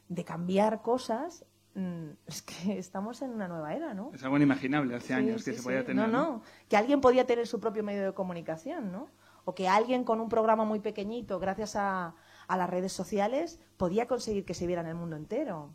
de 0.09 0.23
cambiar 0.23 0.81
cosas. 0.81 1.45
mm, 1.75 2.09
Es 2.25 2.41
que 2.41 2.79
estamos 2.79 3.21
en 3.21 3.31
una 3.31 3.47
nueva 3.47 3.75
era, 3.75 3.93
¿no? 3.93 4.09
Es 4.13 4.23
algo 4.23 4.37
inimaginable 4.37 4.95
hace 4.95 5.07
Sí, 5.07 5.13
años 5.13 5.43
que 5.43 5.51
sí, 5.51 5.57
se 5.57 5.63
podía 5.63 5.81
sí. 5.81 5.87
tener. 5.87 6.07
No, 6.09 6.11
no, 6.11 6.41
que 6.67 6.75
alguien 6.77 6.99
podía 6.99 7.27
tener 7.27 7.45
su 7.45 7.59
propio 7.59 7.83
medio 7.83 8.03
de 8.05 8.13
comunicación, 8.13 8.91
¿no? 8.91 9.09
o 9.45 9.53
que 9.53 9.67
alguien 9.67 10.05
con 10.05 10.21
un 10.21 10.29
programa 10.29 10.63
muy 10.63 10.79
pequeñito, 10.79 11.37
gracias 11.37 11.75
a, 11.75 12.15
a 12.47 12.57
las 12.57 12.69
redes 12.69 12.91
sociales, 12.93 13.59
podía 13.77 14.07
conseguir 14.07 14.45
que 14.45 14.53
se 14.53 14.67
viera 14.67 14.81
en 14.81 14.87
el 14.87 14.95
mundo 14.95 15.15
entero. 15.15 15.73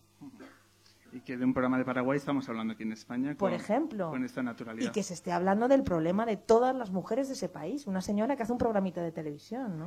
Y 1.10 1.20
que 1.20 1.38
de 1.38 1.44
un 1.46 1.54
programa 1.54 1.78
de 1.78 1.86
Paraguay 1.86 2.18
estamos 2.18 2.46
hablando 2.50 2.74
aquí 2.74 2.82
en 2.82 2.92
España. 2.92 3.34
Por 3.34 3.54
ejemplo. 3.54 4.10
Con 4.10 4.24
esta 4.24 4.42
naturalidad. 4.42 4.90
Y 4.90 4.92
que 4.92 5.02
se 5.02 5.14
esté 5.14 5.32
hablando 5.32 5.66
del 5.66 5.82
problema 5.82 6.26
de 6.26 6.36
todas 6.36 6.76
las 6.76 6.90
mujeres 6.90 7.28
de 7.28 7.34
ese 7.34 7.48
país. 7.48 7.86
Una 7.86 8.02
señora 8.02 8.36
que 8.36 8.42
hace 8.42 8.52
un 8.52 8.58
programita 8.58 9.00
de 9.02 9.10
televisión, 9.10 9.78
¿no? 9.78 9.86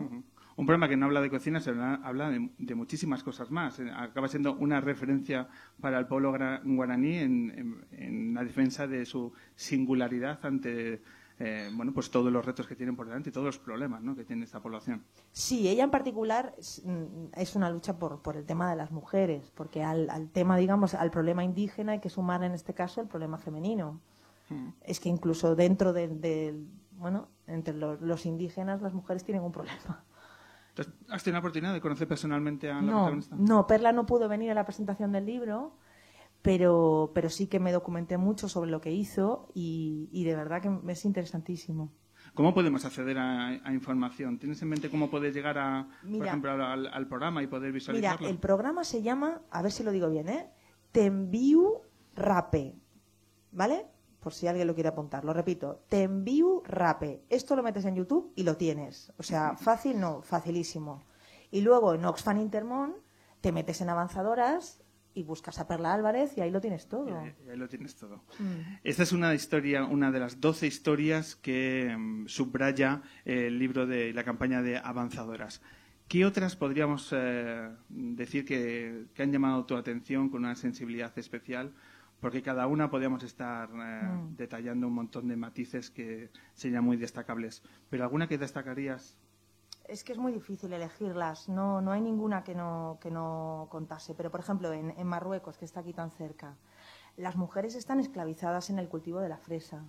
Un 0.58 0.66
programa 0.66 0.90
que 0.90 0.98
no 0.98 1.06
habla 1.06 1.22
de 1.22 1.30
cocina, 1.30 1.60
se 1.60 1.70
habla, 1.70 2.30
de, 2.32 2.50
de 2.58 2.76
muchísimas 2.76 3.24
cosas 3.24 3.52
más. 3.52 3.80
Eh, 3.80 3.92
Acaba 3.96 4.28
siendo 4.28 4.56
una 4.56 4.82
referencia 4.82 5.48
para 5.80 6.00
el 6.00 6.08
pueblo 6.08 6.34
guaraní 6.64 7.18
en, 7.18 7.52
en- 7.52 7.86
en 7.92 8.34
la 8.34 8.44
defensa 8.44 8.88
de 8.88 9.06
su 9.06 9.32
singularidad 9.56 10.44
ante 10.44 11.04
eh, 11.44 11.70
bueno, 11.74 11.92
pues 11.94 12.12
todos 12.12 12.32
los 12.32 12.46
retos 12.46 12.68
que 12.68 12.76
tienen 12.76 12.96
por 12.96 13.08
delante 13.08 13.30
y 13.30 13.32
todos 13.32 13.46
los 13.46 13.58
problemas 13.60 14.02
¿no? 14.04 14.16
que 14.16 14.24
tiene 14.24 14.44
esta 14.46 14.60
población. 14.62 15.04
Sí, 15.32 15.68
ella 15.68 15.84
en 15.84 15.90
particular 15.92 16.54
es, 16.58 16.84
mm, 16.86 17.28
es 17.36 17.56
una 17.56 17.70
lucha 17.70 17.98
por, 17.98 18.22
por 18.22 18.38
el 18.38 18.46
tema 18.46 18.70
de 18.70 18.76
las 18.76 18.92
mujeres, 18.92 19.52
porque 19.56 19.84
al, 19.84 20.10
al 20.10 20.30
tema, 20.30 20.58
digamos, 20.58 20.94
al 20.94 21.10
problema 21.10 21.44
indígena 21.44 21.94
hay 21.94 22.00
que 22.00 22.10
sumar 22.10 22.44
en 22.44 22.52
este 22.54 22.74
caso 22.74 23.02
el 23.02 23.08
problema 23.08 23.38
femenino. 23.38 24.00
Es 24.82 25.00
que 25.00 25.08
incluso 25.08 25.56
dentro 25.56 25.94
del, 25.94 26.20
del- 26.20 26.68
bueno, 26.98 27.30
entre 27.48 27.74
los, 27.74 28.02
los 28.02 28.26
indígenas 28.26 28.82
las 28.82 28.94
mujeres 28.94 29.24
tienen 29.24 29.44
un 29.44 29.52
problema. 29.54 30.04
Entonces, 30.70 30.94
¿Has 31.10 31.24
tenido 31.24 31.36
la 31.38 31.40
oportunidad 31.40 31.74
de 31.74 31.82
conocer 31.82 32.08
personalmente 32.08 32.70
a 32.70 32.76
la 32.76 32.82
No, 32.82 32.92
protagonista? 32.98 33.36
no, 33.38 33.66
Perla 33.66 33.92
no 33.94 34.06
pudo 34.06 34.28
venir 34.30 34.52
a 34.52 34.54
la 34.54 34.66
presentación 34.66 35.12
del 35.14 35.26
libro, 35.26 35.74
pero, 36.42 37.12
pero 37.14 37.30
sí 37.30 37.48
que 37.48 37.60
me 37.60 37.72
documenté 37.72 38.18
mucho 38.18 38.50
sobre 38.50 38.72
lo 38.72 38.82
que 38.82 38.92
hizo 38.92 39.50
y, 39.54 40.10
y 40.12 40.24
de 40.24 40.36
verdad 40.36 40.62
que 40.62 40.70
me 40.70 40.94
es 40.94 41.06
interesantísimo. 41.06 41.92
¿Cómo 42.34 42.54
podemos 42.54 42.86
acceder 42.86 43.18
a, 43.18 43.48
a 43.50 43.74
información? 43.74 44.38
¿Tienes 44.40 44.62
en 44.62 44.70
mente 44.70 44.90
cómo 44.90 45.10
puedes 45.10 45.34
llegar, 45.34 45.58
a, 45.58 45.88
por 46.02 46.10
Mira. 46.10 46.28
ejemplo, 46.28 46.52
al, 46.52 46.88
al 46.88 47.08
programa 47.08 47.44
y 47.44 47.48
poder 47.48 47.70
Mira, 47.70 47.74
visualizarlo? 47.74 48.28
el 48.28 48.38
programa 48.38 48.84
se 48.84 49.02
llama, 49.02 49.42
a 49.52 49.62
ver 49.62 49.72
si 49.72 49.84
lo 49.84 49.92
digo 49.92 50.10
bien, 50.10 50.30
¿eh? 50.30 50.50
Tembiu 50.92 51.82
Rape, 52.16 52.76
¿vale? 53.52 53.88
Por 54.20 54.34
si 54.34 54.48
alguien 54.48 54.68
lo 54.68 54.76
quiere 54.76 54.90
apuntar, 54.90 55.26
lo 55.26 55.34
repito, 55.34 55.84
Tembiu 55.90 56.62
Rape. 56.66 57.26
Esto 57.30 57.56
lo 57.56 57.64
metes 57.64 57.86
en 57.86 57.96
YouTube 57.96 58.32
y 58.36 58.44
lo 58.44 58.56
tienes. 58.56 59.12
O 59.18 59.24
sea, 59.24 59.56
fácil 59.58 60.00
no, 60.00 60.22
facilísimo. 60.22 61.04
Y 61.50 61.62
luego 61.62 61.94
en 61.96 62.06
Oxfam 62.06 62.38
Intermón 62.38 62.96
te 63.42 63.52
metes 63.52 63.82
en 63.82 63.90
avanzadoras 63.90 64.82
y 65.14 65.24
buscas 65.24 65.60
a 65.60 65.68
Perla 65.68 65.94
Álvarez 65.94 66.38
y 66.38 66.42
ahí 66.42 66.52
lo 66.52 66.62
tienes 66.62 66.88
todo. 66.88 67.10
Y 67.10 67.12
ahí- 67.14 67.36
y 67.46 67.50
ahí 67.50 67.58
lo 67.58 67.68
tienes 67.68 67.96
todo. 67.96 68.24
Mm. 68.40 68.78
Esta 68.84 69.04
es 69.04 69.12
una 69.12 69.34
historia, 69.34 69.84
una 69.86 70.12
de 70.12 70.20
las 70.20 70.40
12 70.40 70.68
historias 70.68 71.36
que 71.36 71.96
mm, 71.98 72.28
subraya 72.28 73.02
eh, 73.26 73.48
el 73.48 73.60
libro 73.60 73.86
de 73.88 74.14
la 74.14 74.24
campaña 74.24 74.62
de 74.62 74.78
avanzadoras. 74.78 75.62
¿Qué 76.08 76.26
otras 76.26 76.56
podríamos 76.56 77.10
eh, 77.14 77.70
decir 77.90 78.46
que, 78.46 79.06
que 79.14 79.24
han 79.24 79.32
llamado 79.32 79.66
tu 79.66 79.76
atención 79.76 80.30
con 80.30 80.44
una 80.44 80.56
sensibilidad 80.56 81.18
especial? 81.18 81.74
Porque 82.20 82.42
cada 82.44 82.68
una 82.68 82.90
podríamos 82.92 83.24
estar 83.24 83.70
eh, 83.70 84.06
Mm. 84.08 84.36
detallando 84.36 84.88
un 84.88 84.94
montón 84.94 85.28
de 85.28 85.36
matices 85.36 85.90
que 85.90 86.30
serían 86.54 86.84
muy 86.84 86.98
destacables. 86.98 87.64
¿Pero 87.90 88.04
alguna 88.04 88.28
que 88.28 88.38
destacarías? 88.38 89.18
Es 89.92 90.06
que 90.06 90.14
es 90.14 90.18
muy 90.18 90.32
difícil 90.32 90.72
elegirlas. 90.72 91.50
No, 91.50 91.82
no 91.82 91.92
hay 91.92 92.00
ninguna 92.00 92.46
que 92.46 92.56
no, 92.56 92.98
que 93.02 93.12
no 93.12 93.68
contase. 93.70 94.16
Pero, 94.16 94.32
por 94.32 94.40
ejemplo, 94.40 94.72
en, 94.72 95.06
Marruecos, 95.06 95.58
que 95.58 95.66
está 95.66 95.82
aquí 95.82 95.92
tan 95.92 96.12
cerca, 96.12 96.56
las 97.18 97.36
mujeres 97.36 97.76
están 97.76 98.00
esclavizadas 98.00 98.70
en 98.70 98.80
el 98.80 98.88
cultivo 98.88 99.20
de 99.20 99.28
la 99.28 99.38
fresa. 99.38 99.84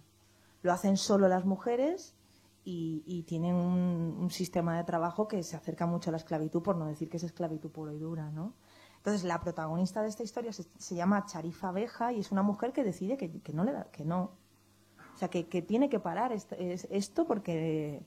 Lo 0.62 0.72
hacen 0.72 0.96
solo 0.96 1.28
las 1.28 1.44
mujeres 1.44 2.16
y, 2.64 3.22
tienen 3.28 3.54
un, 3.54 4.28
sistema 4.30 4.76
de 4.76 4.82
trabajo 4.82 5.28
que 5.28 5.44
se 5.44 5.54
acerca 5.54 5.86
mucho 5.86 6.10
a 6.10 6.12
la 6.12 6.16
esclavitud, 6.16 6.62
por 6.62 6.76
no 6.76 6.86
decir 6.86 7.08
que 7.08 7.18
es 7.18 7.22
esclavitud 7.22 7.70
pura 7.70 7.92
y 7.92 7.98
dura, 8.00 8.28
¿no? 8.32 8.54
Entonces, 8.96 9.22
la 9.22 9.38
protagonista 9.40 10.02
de 10.02 10.08
esta 10.08 10.24
historia 10.24 10.52
se, 10.52 10.64
se 10.78 10.96
llama 10.96 11.26
Charifa 11.26 11.68
Abeja 11.68 12.12
y 12.12 12.18
es 12.18 12.32
una 12.32 12.42
mujer 12.42 12.72
que 12.72 12.82
decide 12.82 13.16
que, 13.16 13.52
no 13.52 13.62
le 13.62 13.70
da, 13.70 13.84
que 13.92 14.04
no. 14.04 14.32
O 15.14 15.16
sea, 15.16 15.28
que, 15.28 15.46
que 15.48 15.62
tiene 15.62 15.88
que 15.88 16.00
parar 16.00 16.32
est- 16.32 16.54
es- 16.58 16.88
esto 16.90 17.24
porque 17.24 18.04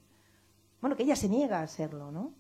bueno, 0.82 0.96
que 0.96 1.04
ella 1.04 1.16
se 1.16 1.30
niega 1.30 1.62
a 1.62 1.68
serlo, 1.68 2.12
¿no? 2.12 2.34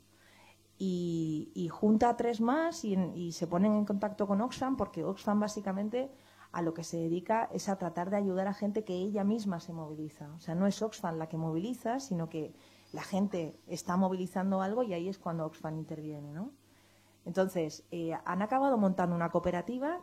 Y, 0.77 1.69
junta 1.71 2.09
a 2.09 2.17
tres 2.17 2.41
más 2.41 2.83
y, 2.83 2.95
y 3.15 3.31
se 3.31 3.47
ponen 3.47 3.73
en 3.73 3.85
contacto 3.85 4.27
con 4.27 4.41
Oxfam 4.41 4.75
porque 4.75 5.03
Oxfam 5.03 5.39
básicamente 5.39 6.11
a 6.51 6.61
lo 6.61 6.73
que 6.73 6.83
se 6.83 6.97
dedica 6.97 7.49
es 7.51 7.69
a 7.69 7.77
tratar 7.77 8.09
de 8.09 8.17
ayudar 8.17 8.47
a 8.47 8.53
gente 8.53 8.83
que 8.83 8.93
ella 8.93 9.23
misma 9.23 9.59
se 9.59 9.73
moviliza. 9.73 10.33
O 10.33 10.39
sea, 10.39 10.55
no 10.55 10.67
es 10.67 10.81
Oxfam 10.81 11.17
la 11.17 11.27
que 11.27 11.37
moviliza, 11.37 11.99
sino 11.99 12.29
que 12.29 12.55
la 12.93 13.03
gente 13.03 13.59
está 13.67 13.97
movilizando 13.97 14.61
algo 14.61 14.83
y 14.83 14.93
ahí 14.93 15.09
es 15.09 15.17
cuando 15.17 15.45
Oxfam 15.45 15.77
interviene, 15.77 16.31
¿no? 16.31 16.51
Entonces, 17.25 17.85
eh, 17.91 18.13
han 18.23 18.41
acabado 18.41 18.77
montando 18.77 19.15
una 19.15 19.31
cooperativa 19.31 20.01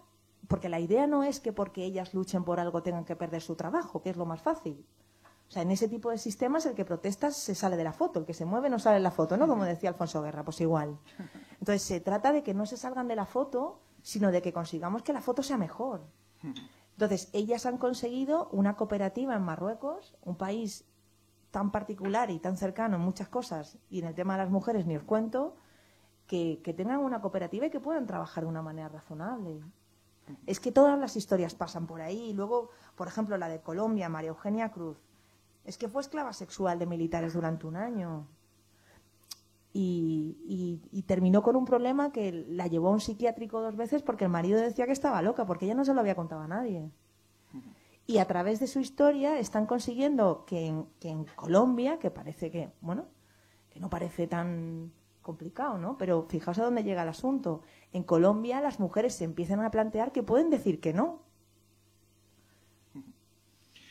porque 0.49 0.69
la 0.69 0.81
idea 0.81 1.07
no 1.07 1.23
es 1.23 1.41
que 1.41 1.53
porque 1.53 1.85
ellas 1.85 2.13
luchen 2.15 2.45
por 2.45 2.61
algo 2.61 2.83
tengan 2.83 3.05
que 3.05 3.17
perder 3.17 3.41
su 3.41 3.55
trabajo, 3.57 4.03
que 4.03 4.11
es 4.11 4.17
lo 4.17 4.27
más 4.27 4.43
fácil. 4.43 4.85
O 5.53 5.55
sea, 5.55 5.61
en 5.61 5.71
ese 5.71 5.87
tipo 5.87 6.09
de 6.09 6.17
sistemas 6.17 6.65
el 6.65 6.75
que 6.75 6.87
protesta 6.87 7.31
se 7.31 7.55
sale 7.55 7.77
de 7.77 7.85
la 7.85 7.93
foto, 7.93 8.19
el 8.19 8.25
que 8.25 8.33
se 8.33 8.47
mueve 8.47 8.71
no 8.71 8.79
sale 8.79 8.97
en 8.97 9.03
la 9.03 9.11
foto, 9.11 9.37
¿no? 9.37 9.47
Como 9.47 9.67
decía 9.67 9.91
Alfonso 9.91 10.23
Guerra, 10.23 10.45
pues 10.45 10.63
igual. 10.63 10.97
Entonces 11.61 11.83
se 11.83 12.01
trata 12.01 12.33
de 12.33 12.43
que 12.43 12.55
no 12.55 12.65
se 12.65 12.79
salgan 12.79 13.07
de 13.07 13.17
la 13.17 13.27
foto, 13.27 13.79
sino 14.01 14.33
de 14.33 14.41
que 14.41 14.55
consigamos 14.55 15.03
que 15.03 15.13
la 15.13 15.21
foto 15.21 15.43
sea 15.43 15.59
mejor. 15.59 16.07
Entonces, 16.93 17.29
ellas 17.35 17.67
han 17.67 17.77
conseguido 17.77 18.49
una 18.51 18.77
cooperativa 18.77 19.35
en 19.35 19.43
Marruecos, 19.43 20.17
un 20.23 20.37
país 20.37 20.87
tan 21.51 21.71
particular 21.71 22.31
y 22.31 22.39
tan 22.39 22.57
cercano 22.57 22.97
en 22.97 23.03
muchas 23.03 23.29
cosas, 23.29 23.77
y 23.91 23.99
en 23.99 24.07
el 24.07 24.15
tema 24.15 24.39
de 24.39 24.45
las 24.45 24.51
mujeres 24.51 24.87
ni 24.87 24.97
os 24.97 25.03
cuento, 25.03 25.55
que, 26.27 26.63
tengan 26.75 27.01
una 27.01 27.21
cooperativa 27.21 27.67
y 27.67 27.71
que 27.71 27.79
puedan 27.79 28.07
trabajar 28.07 28.45
de 28.45 28.49
una 28.49 28.63
manera 28.63 28.89
razonable. 28.89 29.61
Es 30.47 30.61
que 30.61 30.73
todas 30.73 30.99
las 30.99 31.15
historias 31.15 31.55
pasan 31.55 31.87
por 31.87 32.01
ahí. 32.01 32.33
Luego, 32.33 32.71
por 32.97 33.07
ejemplo, 33.07 33.37
la 33.37 33.51
de 33.51 33.61
Colombia, 33.61 34.09
María 34.09 34.31
Eugenia 34.31 34.71
Cruz, 34.71 34.97
es 35.65 35.79
que 35.79 35.89
fue 35.89 36.03
esclava 36.03 36.33
sexual 36.33 36.79
de 36.79 36.87
militares 36.87 37.35
durante 37.35 37.67
un 37.67 37.77
año. 37.77 38.27
Y, 39.75 41.05
terminó 41.07 41.43
con 41.43 41.57
un 41.57 41.65
problema 41.65 42.13
que 42.13 42.33
la 42.49 42.67
llevó 42.67 42.89
a 42.89 42.93
un 42.93 43.01
psiquiátrico 43.01 43.61
dos 43.61 43.77
veces 43.77 44.03
porque 44.03 44.25
el 44.25 44.31
marido 44.31 44.61
decía 44.61 44.87
que 44.87 44.93
estaba 44.93 45.23
loca, 45.23 45.47
porque 45.47 45.65
ella 45.65 45.75
no 45.75 45.85
se 45.85 45.95
lo 45.95 46.01
había 46.01 46.15
contado 46.15 46.43
a 46.43 46.49
nadie. 46.49 46.91
Y 48.07 48.19
a 48.19 48.27
través 48.27 48.61
de 48.61 48.67
su 48.67 48.81
historia 48.81 49.39
están 49.39 49.67
consiguiendo 49.67 50.45
que 50.47 50.67
en, 50.67 50.87
que 51.01 51.09
en 51.09 51.25
Colombia, 51.25 51.99
que 51.99 52.11
parece 52.11 52.51
que, 52.51 52.73
bueno, 52.81 53.07
que 53.71 53.81
no 53.81 53.89
parece 53.89 54.27
tan 54.27 54.93
complicado, 55.23 55.79
¿no? 55.79 55.97
Pero 55.97 56.27
fijaos 56.29 56.59
a 56.59 56.65
dónde 56.65 56.85
llega 56.85 57.03
el 57.03 57.09
asunto. 57.09 57.63
En 57.93 58.03
Colombia 58.03 58.61
las 58.61 58.81
mujeres 58.81 59.15
se 59.15 59.25
empiezan 59.25 59.61
a 59.61 59.71
plantear 59.71 60.13
que 60.13 60.23
pueden 60.23 60.51
decir 60.51 60.81
que 60.81 60.93
no. 60.93 61.23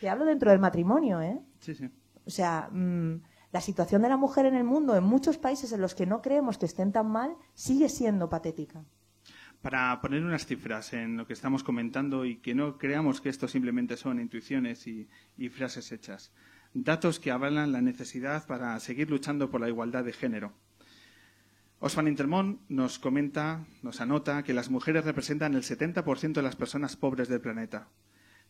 Te 0.01 0.10
hablo 0.10 0.25
dentro 0.25 0.50
del 0.50 0.60
matrimonio, 0.60 1.22
¿eh? 1.22 1.39
Sí, 1.60 1.75
sí. 1.75 1.88
O 2.25 2.29
sea, 2.31 2.70
mm, 2.72 3.22
la 3.51 3.62
situación 3.62 4.01
de 4.01 4.10
la 4.10 4.17
mujer 4.17 4.48
en 4.48 4.55
el 4.55 4.63
mundo, 4.63 4.96
en 4.96 5.03
muchos 5.03 5.38
países 5.38 5.72
en 5.74 5.79
los 5.79 5.93
que 5.93 6.08
no 6.08 6.24
creemos 6.24 6.58
que 6.58 6.65
estén 6.65 6.91
tan 6.91 7.08
mal, 7.08 7.36
sigue 7.53 7.88
siendo 7.88 8.27
patética. 8.27 8.84
Para 9.62 10.01
poner 10.01 10.24
unas 10.24 10.48
cifras 10.48 10.93
en 10.93 11.17
lo 11.17 11.27
que 11.27 11.34
estamos 11.34 11.63
comentando 11.63 12.25
y 12.25 12.38
que 12.38 12.55
no 12.55 12.79
creamos 12.79 13.22
que 13.22 13.29
esto 13.29 13.48
simplemente 13.48 13.96
son 13.96 14.20
intuiciones 14.20 14.88
y, 14.88 15.08
y 15.38 15.50
frases 15.50 15.91
hechas. 15.91 16.31
Datos 16.74 17.20
que 17.20 17.29
avalan 17.29 17.72
la 17.72 17.81
necesidad 17.81 18.48
para 18.48 18.79
seguir 18.79 19.08
luchando 19.08 19.51
por 19.51 19.62
la 19.62 19.70
igualdad 19.70 20.03
de 20.03 20.13
género. 20.13 20.53
Osman 21.79 22.08
Intermón 22.08 22.62
nos 22.70 22.98
comenta, 22.98 23.65
nos 23.84 24.01
anota 24.01 24.41
que 24.41 24.55
las 24.55 24.72
mujeres 24.72 25.05
representan 25.05 25.53
el 25.53 25.62
70% 25.62 26.34
de 26.34 26.41
las 26.41 26.55
personas 26.55 26.96
pobres 26.96 27.27
del 27.27 27.41
planeta, 27.41 27.89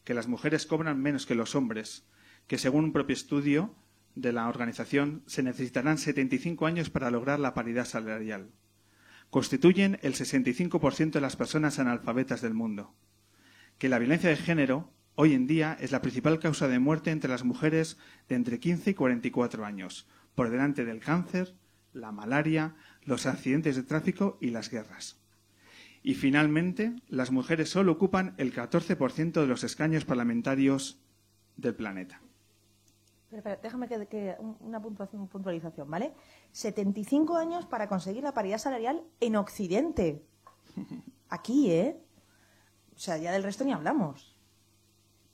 que 0.03 0.13
las 0.13 0.27
mujeres 0.27 0.65
cobran 0.65 1.01
menos 1.01 1.25
que 1.25 1.36
los 1.36 1.55
hombres, 1.55 2.05
que 2.48 2.58
según 2.58 2.86
un 2.86 2.93
propio 2.93 3.13
estudio 3.13 3.75
de 4.15 4.34
la 4.34 4.48
organización 4.48 5.24
se 5.25 5.43
necesitarán 5.43 5.98
75 5.98 6.65
años 6.65 6.89
para 6.89 7.12
lograr 7.12 7.39
la 7.39 7.53
paridad 7.53 7.86
salarial 7.86 8.51
constituyen 9.31 9.98
el 10.03 10.13
65% 10.13 11.12
de 11.12 11.22
las 11.22 11.38
personas 11.38 11.79
analfabetas 11.79 12.41
del 12.41 12.53
mundo. 12.53 12.93
Que 13.79 13.89
la 13.89 13.98
violencia 13.98 14.29
de 14.29 14.36
género 14.36 14.93
hoy 15.15 15.34
en 15.34 15.48
día 15.48 15.75
es 15.79 15.91
la 15.91 16.01
principal 16.01 16.38
causa 16.38 16.67
de 16.67 16.79
muerte 16.79 17.12
entre 17.12 17.31
las 17.31 17.46
mujeres 17.46 17.98
de 18.27 18.36
entre 18.36 18.60
15 18.60 18.91
y 18.91 18.93
44 18.93 19.65
años, 19.65 20.08
por 20.36 20.50
delante 20.50 20.86
del 20.86 21.00
cáncer, 21.00 21.55
la 21.93 22.12
malaria, 22.12 22.75
los 23.03 23.25
accidentes 23.25 23.77
de 23.77 23.84
tráfico 23.84 24.38
y 24.41 24.51
las 24.51 24.70
guerras. 24.70 25.21
Y 26.03 26.15
finalmente, 26.15 26.96
las 27.08 27.31
mujeres 27.31 27.70
solo 27.70 27.91
ocupan 27.91 28.34
el 28.38 28.53
14% 28.53 29.34
de 29.41 29.48
los 29.48 29.63
escaños 29.63 30.03
parlamentarios 30.05 31.00
del 31.58 31.75
planeta. 31.75 32.22
Pero, 33.29 33.38
espera, 33.39 33.60
déjame 33.62 33.88
que, 33.88 34.08
que 34.08 34.36
un- 34.39 34.58
una 34.62 34.81
puntualización, 34.81 35.89
¿vale? 35.89 36.13
75 36.51 37.38
años 37.38 37.65
para 37.67 37.88
conseguir 37.88 38.24
la 38.24 38.34
paridad 38.34 38.58
salarial 38.58 39.03
en 39.20 39.36
Occidente. 39.36 40.24
Aquí, 41.29 41.72
¿eh? 41.72 41.98
O 42.96 43.00
sea, 43.00 43.17
ya 43.17 43.31
del 43.31 43.43
resto 43.43 43.63
ni 43.63 43.72
hablamos. 43.72 44.36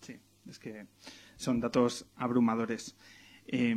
Sí, 0.01 0.19
es 0.47 0.59
que 0.59 0.85
son 1.37 1.59
datos 1.59 2.05
abrumadores. 2.15 2.95
Eh, 3.47 3.73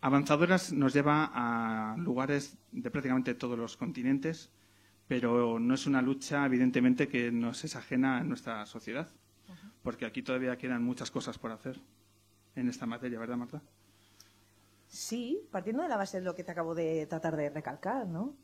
Avanzadoras 0.00 0.72
nos 0.72 0.92
lleva 0.92 1.30
a 1.32 1.96
lugares 1.96 2.58
de 2.72 2.90
prácticamente 2.90 3.34
todos 3.34 3.58
los 3.58 3.76
continentes, 3.78 4.50
pero 5.06 5.58
no 5.58 5.74
es 5.74 5.86
una 5.86 6.02
lucha, 6.02 6.46
evidentemente, 6.46 7.08
que 7.08 7.30
nos 7.30 7.64
es 7.64 7.76
ajena 7.76 8.18
a 8.18 8.24
nuestra 8.24 8.64
sociedad, 8.66 9.08
porque 9.82 10.06
aquí 10.06 10.22
todavía 10.22 10.56
quedan 10.56 10.82
muchas 10.82 11.10
cosas 11.10 11.38
por 11.38 11.52
hacer 11.52 11.80
en 12.56 12.68
esta 12.68 12.86
materia, 12.86 13.18
¿verdad, 13.18 13.36
Marta? 13.36 13.62
Sí, 14.86 15.46
partiendo 15.50 15.82
de 15.82 15.88
la 15.88 15.96
base 15.96 16.20
de 16.20 16.24
lo 16.24 16.34
que 16.34 16.44
te 16.44 16.52
acabo 16.52 16.74
de 16.74 17.06
tratar 17.06 17.36
de 17.36 17.50
recalcar, 17.50 18.06
¿no? 18.06 18.34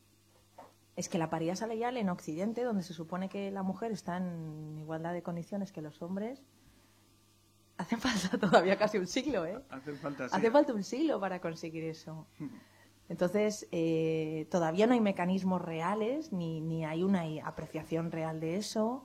Es 0.96 1.08
que 1.08 1.16
la 1.16 1.30
paridad 1.30 1.54
salarial 1.54 1.96
en 1.96 2.08
Occidente, 2.08 2.62
donde 2.62 2.82
se 2.82 2.92
supone 2.92 3.28
que 3.28 3.50
la 3.50 3.62
mujer 3.62 3.92
está 3.92 4.16
en 4.16 4.76
igualdad 4.78 5.12
de 5.12 5.22
condiciones 5.22 5.72
que 5.72 5.80
los 5.80 6.02
hombres, 6.02 6.42
hace 7.78 7.96
falta 7.96 8.36
todavía 8.36 8.76
casi 8.76 8.98
un 8.98 9.06
siglo, 9.06 9.46
¿eh? 9.46 9.62
Hace 9.70 9.94
falta, 9.94 10.28
sí. 10.28 10.36
Hace 10.36 10.50
falta 10.50 10.74
un 10.74 10.82
siglo 10.84 11.20
para 11.20 11.40
conseguir 11.40 11.84
eso. 11.84 12.26
Entonces, 13.10 13.66
eh, 13.72 14.46
todavía 14.50 14.86
no 14.86 14.94
hay 14.94 15.00
mecanismos 15.00 15.60
reales, 15.60 16.32
ni, 16.32 16.60
ni 16.60 16.84
hay 16.86 17.02
una 17.02 17.24
apreciación 17.44 18.12
real 18.12 18.38
de 18.40 18.56
eso. 18.56 19.04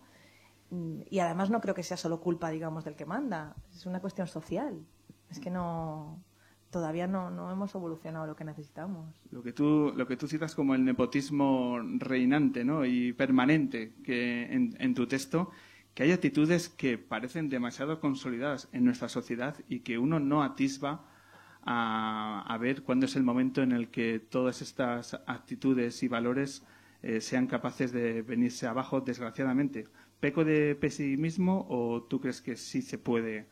Mm, 0.69 1.01
Y 1.09 1.19
además 1.19 1.49
no 1.49 1.59
creo 1.59 1.73
que 1.75 1.83
sea 1.83 1.97
solo 1.97 2.21
culpa, 2.21 2.51
digamos, 2.51 2.85
del 2.85 2.95
que 2.95 3.05
manda. 3.05 3.55
Es 3.73 3.85
una 3.87 3.99
cuestión 4.01 4.27
social. 4.27 4.79
Es 5.31 5.39
que 5.39 5.49
no 5.49 6.23
todavía 6.69 7.07
no, 7.07 7.31
no 7.31 7.51
hemos 7.51 7.73
evolucionado 7.73 8.27
lo 8.27 8.35
que 8.35 8.43
necesitamos. 8.43 9.15
Lo 9.31 9.41
que 9.41 9.53
tú, 9.53 9.93
lo 9.95 10.05
que 10.07 10.17
tú 10.17 10.27
citas 10.27 10.53
como 10.53 10.75
el 10.75 10.83
nepotismo 10.83 11.79
reinante 11.99 12.65
¿no? 12.65 12.85
y 12.85 13.13
permanente 13.13 13.93
que 14.03 14.43
en, 14.53 14.75
en 14.79 14.93
tu 14.93 15.07
texto, 15.07 15.49
que 15.93 16.03
hay 16.03 16.11
actitudes 16.11 16.67
que 16.69 16.97
parecen 16.97 17.49
demasiado 17.49 18.01
consolidadas 18.01 18.67
en 18.73 18.83
nuestra 18.83 19.07
sociedad 19.07 19.55
y 19.69 19.79
que 19.79 19.97
uno 19.97 20.19
no 20.19 20.43
atisba 20.43 21.05
a, 21.65 22.45
a 22.47 22.57
ver 22.57 22.83
cuándo 22.83 23.05
es 23.07 23.15
el 23.15 23.23
momento 23.23 23.61
en 23.61 23.71
el 23.71 23.89
que 23.89 24.19
todas 24.19 24.61
estas 24.61 25.19
actitudes 25.25 26.01
y 26.03 26.07
valores 26.07 26.63
eh, 27.05 27.21
sean 27.21 27.45
capaces 27.45 27.91
de 27.91 28.23
venirse 28.23 28.65
abajo, 28.65 28.99
desgraciadamente. 28.99 29.85
¿Peco 30.19 30.43
de 30.43 30.75
pesimismo 30.75 31.67
o 31.69 32.01
tú 32.01 32.19
crees 32.19 32.41
que 32.41 32.57
sí 32.57 32.81
se 32.81 32.97
puede, 32.97 33.45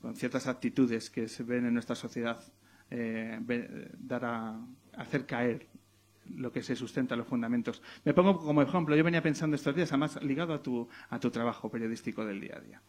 con 0.00 0.16
ciertas 0.16 0.48
actitudes 0.48 1.08
que 1.08 1.28
se 1.28 1.44
ven 1.44 1.64
en 1.64 1.74
nuestra 1.74 1.94
sociedad, 1.94 2.42
eh, 2.90 3.38
dar 4.00 4.24
a, 4.24 4.60
hacer 4.96 5.26
caer 5.26 5.68
lo 6.28 6.50
que 6.50 6.64
se 6.64 6.74
sustenta 6.74 7.14
los 7.14 7.28
fundamentos? 7.28 7.80
Me 8.04 8.14
pongo 8.14 8.36
como 8.36 8.62
ejemplo, 8.62 8.96
yo 8.96 9.04
venía 9.04 9.22
pensando 9.22 9.54
estos 9.54 9.76
días, 9.76 9.92
además 9.92 10.20
ligado 10.20 10.52
a 10.52 10.60
tu, 10.60 10.88
a 11.08 11.20
tu 11.20 11.30
trabajo 11.30 11.70
periodístico 11.70 12.24
del 12.24 12.40
día 12.40 12.56
a 12.56 12.60
día. 12.60 12.82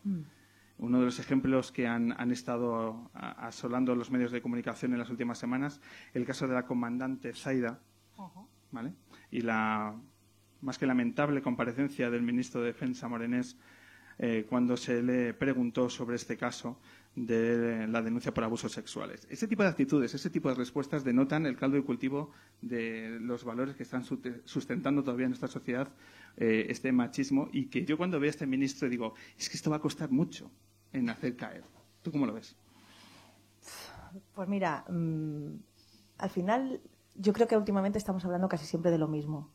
Uno 0.78 1.00
de 1.00 1.06
los 1.06 1.20
ejemplos 1.20 1.72
que 1.72 1.88
han, 1.88 2.20
han 2.20 2.32
estado 2.32 3.10
asolando 3.14 3.96
los 3.96 4.12
medios 4.12 4.32
de 4.32 4.42
comunicación 4.42 4.94
en 4.94 5.00
las 5.00 5.10
últimas 5.10 5.38
semanas, 5.38 5.82
el 6.14 6.26
caso 6.26 6.48
de 6.48 6.56
la 6.56 6.66
comandante 6.66 7.34
Zaida, 7.34 7.80
¿vale? 8.72 8.94
Y 9.32 9.42
la 9.42 9.96
más 10.62 10.78
que 10.78 10.86
lamentable 10.86 11.42
comparecencia 11.42 12.10
del 12.10 12.24
ministro 12.24 12.62
de 12.62 12.68
Defensa 12.68 13.08
Morenés 13.08 13.58
eh, 14.18 14.46
cuando 14.50 14.78
se 14.78 15.02
le 15.02 15.34
preguntó 15.34 15.90
sobre 15.90 16.16
este 16.16 16.38
caso 16.38 16.80
de 17.16 17.88
la 17.88 18.02
denuncia 18.02 18.34
por 18.34 18.44
abusos 18.44 18.72
sexuales. 18.72 19.28
Ese 19.30 19.48
tipo 19.48 19.62
de 19.64 19.70
actitudes, 19.70 20.14
ese 20.14 20.30
tipo 20.30 20.50
de 20.50 20.56
respuestas 20.56 21.04
denotan 21.04 21.46
el 21.46 21.56
caldo 21.56 21.78
de 21.78 21.84
cultivo 21.84 22.32
de 22.62 23.20
los 23.22 23.44
valores 23.44 23.76
que 23.76 23.84
están 23.84 24.04
sustentando 24.04 25.04
todavía 25.04 25.26
en 25.26 25.32
nuestra 25.32 25.48
sociedad 25.48 25.90
eh, 26.38 26.66
este 26.70 26.92
machismo 26.92 27.50
y 27.52 27.68
que 27.68 27.86
yo 27.86 27.98
cuando 27.98 28.20
veo 28.20 28.30
a 28.30 28.32
este 28.32 28.48
ministro 28.48 28.90
digo, 28.90 29.14
es 29.38 29.50
que 29.50 29.58
esto 29.58 29.70
va 29.70 29.78
a 29.78 29.82
costar 29.82 30.12
mucho 30.12 30.50
en 30.92 31.10
hacer 31.10 31.36
caer. 31.36 31.64
¿Tú 32.02 32.12
cómo 32.12 32.26
lo 32.26 32.34
ves? 32.34 32.56
Pues 34.34 34.50
mira, 34.50 34.84
mm, 34.90 35.56
al 36.18 36.30
final 36.30 36.82
yo 37.16 37.34
creo 37.34 37.48
que 37.48 37.58
últimamente 37.58 37.98
estamos 37.98 38.26
hablando 38.26 38.50
casi 38.50 38.66
siempre 38.66 38.92
de 38.92 38.98
lo 38.98 39.08
mismo. 39.08 39.50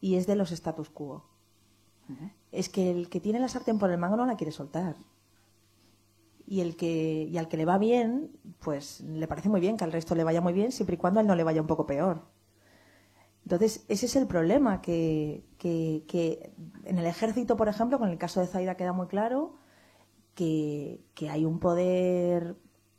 Y 0.00 0.16
es 0.16 0.26
de 0.26 0.36
los 0.36 0.50
status 0.52 0.90
quo. 0.90 1.24
Es 2.50 2.68
que 2.68 2.90
el 2.90 3.08
que 3.08 3.20
tiene 3.20 3.38
la 3.38 3.48
sartén 3.48 3.78
por 3.78 3.90
el 3.90 3.96
mango 3.96 4.16
no 4.16 4.26
la 4.26 4.36
quiere 4.36 4.52
soltar. 4.52 4.96
Y, 6.54 6.60
el 6.64 6.76
que, 6.76 6.92
y 7.32 7.36
al 7.38 7.48
que 7.48 7.56
le 7.56 7.64
va 7.64 7.78
bien, 7.78 8.30
pues 8.64 9.00
le 9.02 9.26
parece 9.28 9.48
muy 9.48 9.60
bien 9.60 9.76
que 9.76 9.84
al 9.84 9.92
resto 9.92 10.14
le 10.14 10.24
vaya 10.24 10.40
muy 10.46 10.52
bien, 10.52 10.70
siempre 10.72 10.94
y 10.96 10.98
cuando 10.98 11.18
a 11.20 11.22
él 11.22 11.26
no 11.28 11.36
le 11.36 11.44
vaya 11.44 11.60
un 11.62 11.66
poco 11.72 11.86
peor. 11.86 12.16
Entonces, 13.44 13.84
ese 13.88 14.06
es 14.06 14.16
el 14.16 14.26
problema, 14.26 14.80
que, 14.82 15.44
que, 15.58 16.04
que 16.08 16.52
en 16.84 16.98
el 16.98 17.06
ejército, 17.06 17.56
por 17.56 17.68
ejemplo, 17.68 17.98
con 17.98 18.08
el 18.08 18.18
caso 18.18 18.40
de 18.40 18.46
Zaida 18.46 18.76
queda 18.76 18.92
muy 18.92 19.08
claro 19.08 19.54
que, 20.34 21.02
que 21.14 21.30
hay 21.30 21.44
un 21.46 21.60
poder 21.60 22.56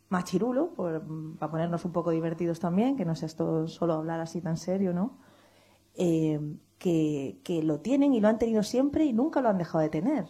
machirulo, 0.09 0.73
por- 0.75 1.03
para 1.39 1.51
ponernos 1.51 1.85
un 1.85 1.93
poco 1.93 2.11
divertidos 2.11 2.59
también, 2.61 2.97
que 2.97 3.05
no 3.05 3.15
sea 3.15 3.27
esto 3.27 3.67
solo 3.67 3.93
hablar 3.95 4.19
así 4.21 4.41
tan 4.41 4.57
serio, 4.57 4.93
¿no? 4.93 5.19
Eh, 5.95 6.39
que, 6.79 7.39
que 7.43 7.63
lo 7.63 7.81
tienen 7.81 8.13
y 8.13 8.21
lo 8.21 8.27
han 8.29 8.39
tenido 8.39 8.63
siempre 8.63 9.05
y 9.05 9.13
nunca 9.13 9.41
lo 9.41 9.49
han 9.49 9.57
dejado 9.59 9.83
de 9.83 9.89
tener. 9.89 10.25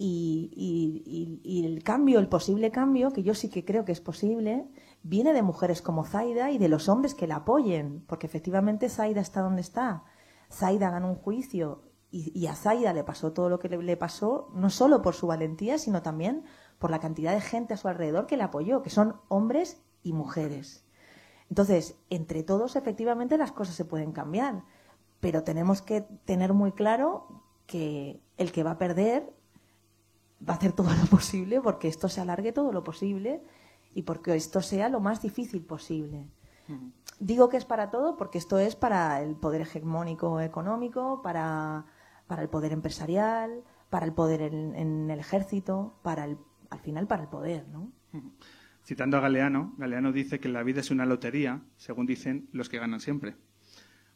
Y, 0.00 1.64
el 1.64 1.82
cambio, 1.82 2.20
el 2.20 2.28
posible 2.28 2.70
cambio, 2.70 3.12
que 3.12 3.24
yo 3.24 3.34
sí 3.34 3.48
que 3.48 3.64
creo 3.64 3.84
que 3.84 3.92
es 3.92 4.00
posible, 4.00 4.68
viene 5.02 5.32
de 5.32 5.42
mujeres 5.42 5.82
como 5.82 6.04
Zaida 6.04 6.50
y 6.52 6.58
de 6.58 6.68
los 6.68 6.88
hombres 6.88 7.14
que 7.14 7.26
la 7.26 7.36
apoyen, 7.36 8.04
porque 8.06 8.26
efectivamente 8.26 8.88
Zaida 8.88 9.20
está 9.20 9.40
donde 9.40 9.60
está. 9.60 10.04
Zaida 10.50 10.90
ganó 10.90 11.08
un 11.08 11.16
juicio 11.16 11.82
y, 12.10 12.32
y 12.38 12.46
a 12.46 12.54
Zaida 12.54 12.92
le 12.92 13.02
pasó 13.02 13.32
todo 13.32 13.48
lo 13.48 13.58
que 13.58 13.68
le, 13.68 13.82
le 13.82 13.96
pasó, 13.96 14.50
no 14.54 14.70
solo 14.70 15.02
por 15.02 15.14
su 15.14 15.26
valentía, 15.26 15.78
sino 15.78 16.00
también 16.00 16.44
por 16.78 16.90
la 16.90 17.00
cantidad 17.00 17.34
de 17.34 17.40
gente 17.40 17.74
a 17.74 17.76
su 17.76 17.88
alrededor 17.88 18.26
que 18.26 18.36
la 18.36 18.44
apoyó, 18.44 18.82
que 18.82 18.90
son 18.90 19.16
hombres 19.28 19.82
y 20.04 20.12
mujeres. 20.12 20.84
Entonces, 21.50 21.96
entre 22.08 22.42
todos, 22.44 22.76
efectivamente, 22.76 23.36
las 23.36 23.52
cosas 23.52 23.74
se 23.74 23.84
pueden 23.84 24.12
cambiar, 24.12 24.62
pero 25.20 25.42
tenemos 25.42 25.82
que 25.82 26.02
tener 26.02 26.52
muy 26.52 26.72
claro 26.72 27.42
que 27.66 28.22
el 28.36 28.52
que 28.52 28.62
va 28.62 28.72
a 28.72 28.78
perder 28.78 29.32
va 30.46 30.54
a 30.54 30.56
hacer 30.56 30.72
todo 30.72 30.90
lo 30.94 31.06
posible 31.10 31.60
porque 31.60 31.88
esto 31.88 32.08
se 32.08 32.20
alargue 32.20 32.52
todo 32.52 32.72
lo 32.72 32.84
posible 32.84 33.42
y 33.94 34.02
porque 34.02 34.34
esto 34.34 34.60
sea 34.60 34.88
lo 34.88 35.00
más 35.00 35.22
difícil 35.22 35.62
posible. 35.62 36.28
Digo 37.18 37.48
que 37.48 37.56
es 37.56 37.64
para 37.64 37.90
todo 37.90 38.16
porque 38.16 38.36
esto 38.36 38.58
es 38.58 38.76
para 38.76 39.22
el 39.22 39.36
poder 39.36 39.62
hegemónico 39.62 40.40
económico, 40.40 41.22
para, 41.22 41.86
para 42.26 42.42
el 42.42 42.48
poder 42.50 42.72
empresarial, 42.72 43.64
para 43.88 44.04
el 44.04 44.12
poder 44.12 44.42
en, 44.42 44.74
en 44.74 45.10
el 45.10 45.18
ejército, 45.18 45.98
para 46.02 46.26
el, 46.26 46.36
al 46.70 46.78
final 46.80 47.06
para 47.06 47.22
el 47.22 47.28
poder, 47.28 47.66
¿no? 47.68 47.90
Citando 48.84 49.16
a 49.16 49.20
Galeano, 49.20 49.74
Galeano 49.76 50.12
dice 50.12 50.40
que 50.40 50.48
la 50.48 50.62
vida 50.62 50.80
es 50.80 50.90
una 50.90 51.06
lotería, 51.06 51.62
según 51.76 52.06
dicen 52.06 52.48
los 52.52 52.68
que 52.68 52.78
ganan 52.78 53.00
siempre. 53.00 53.36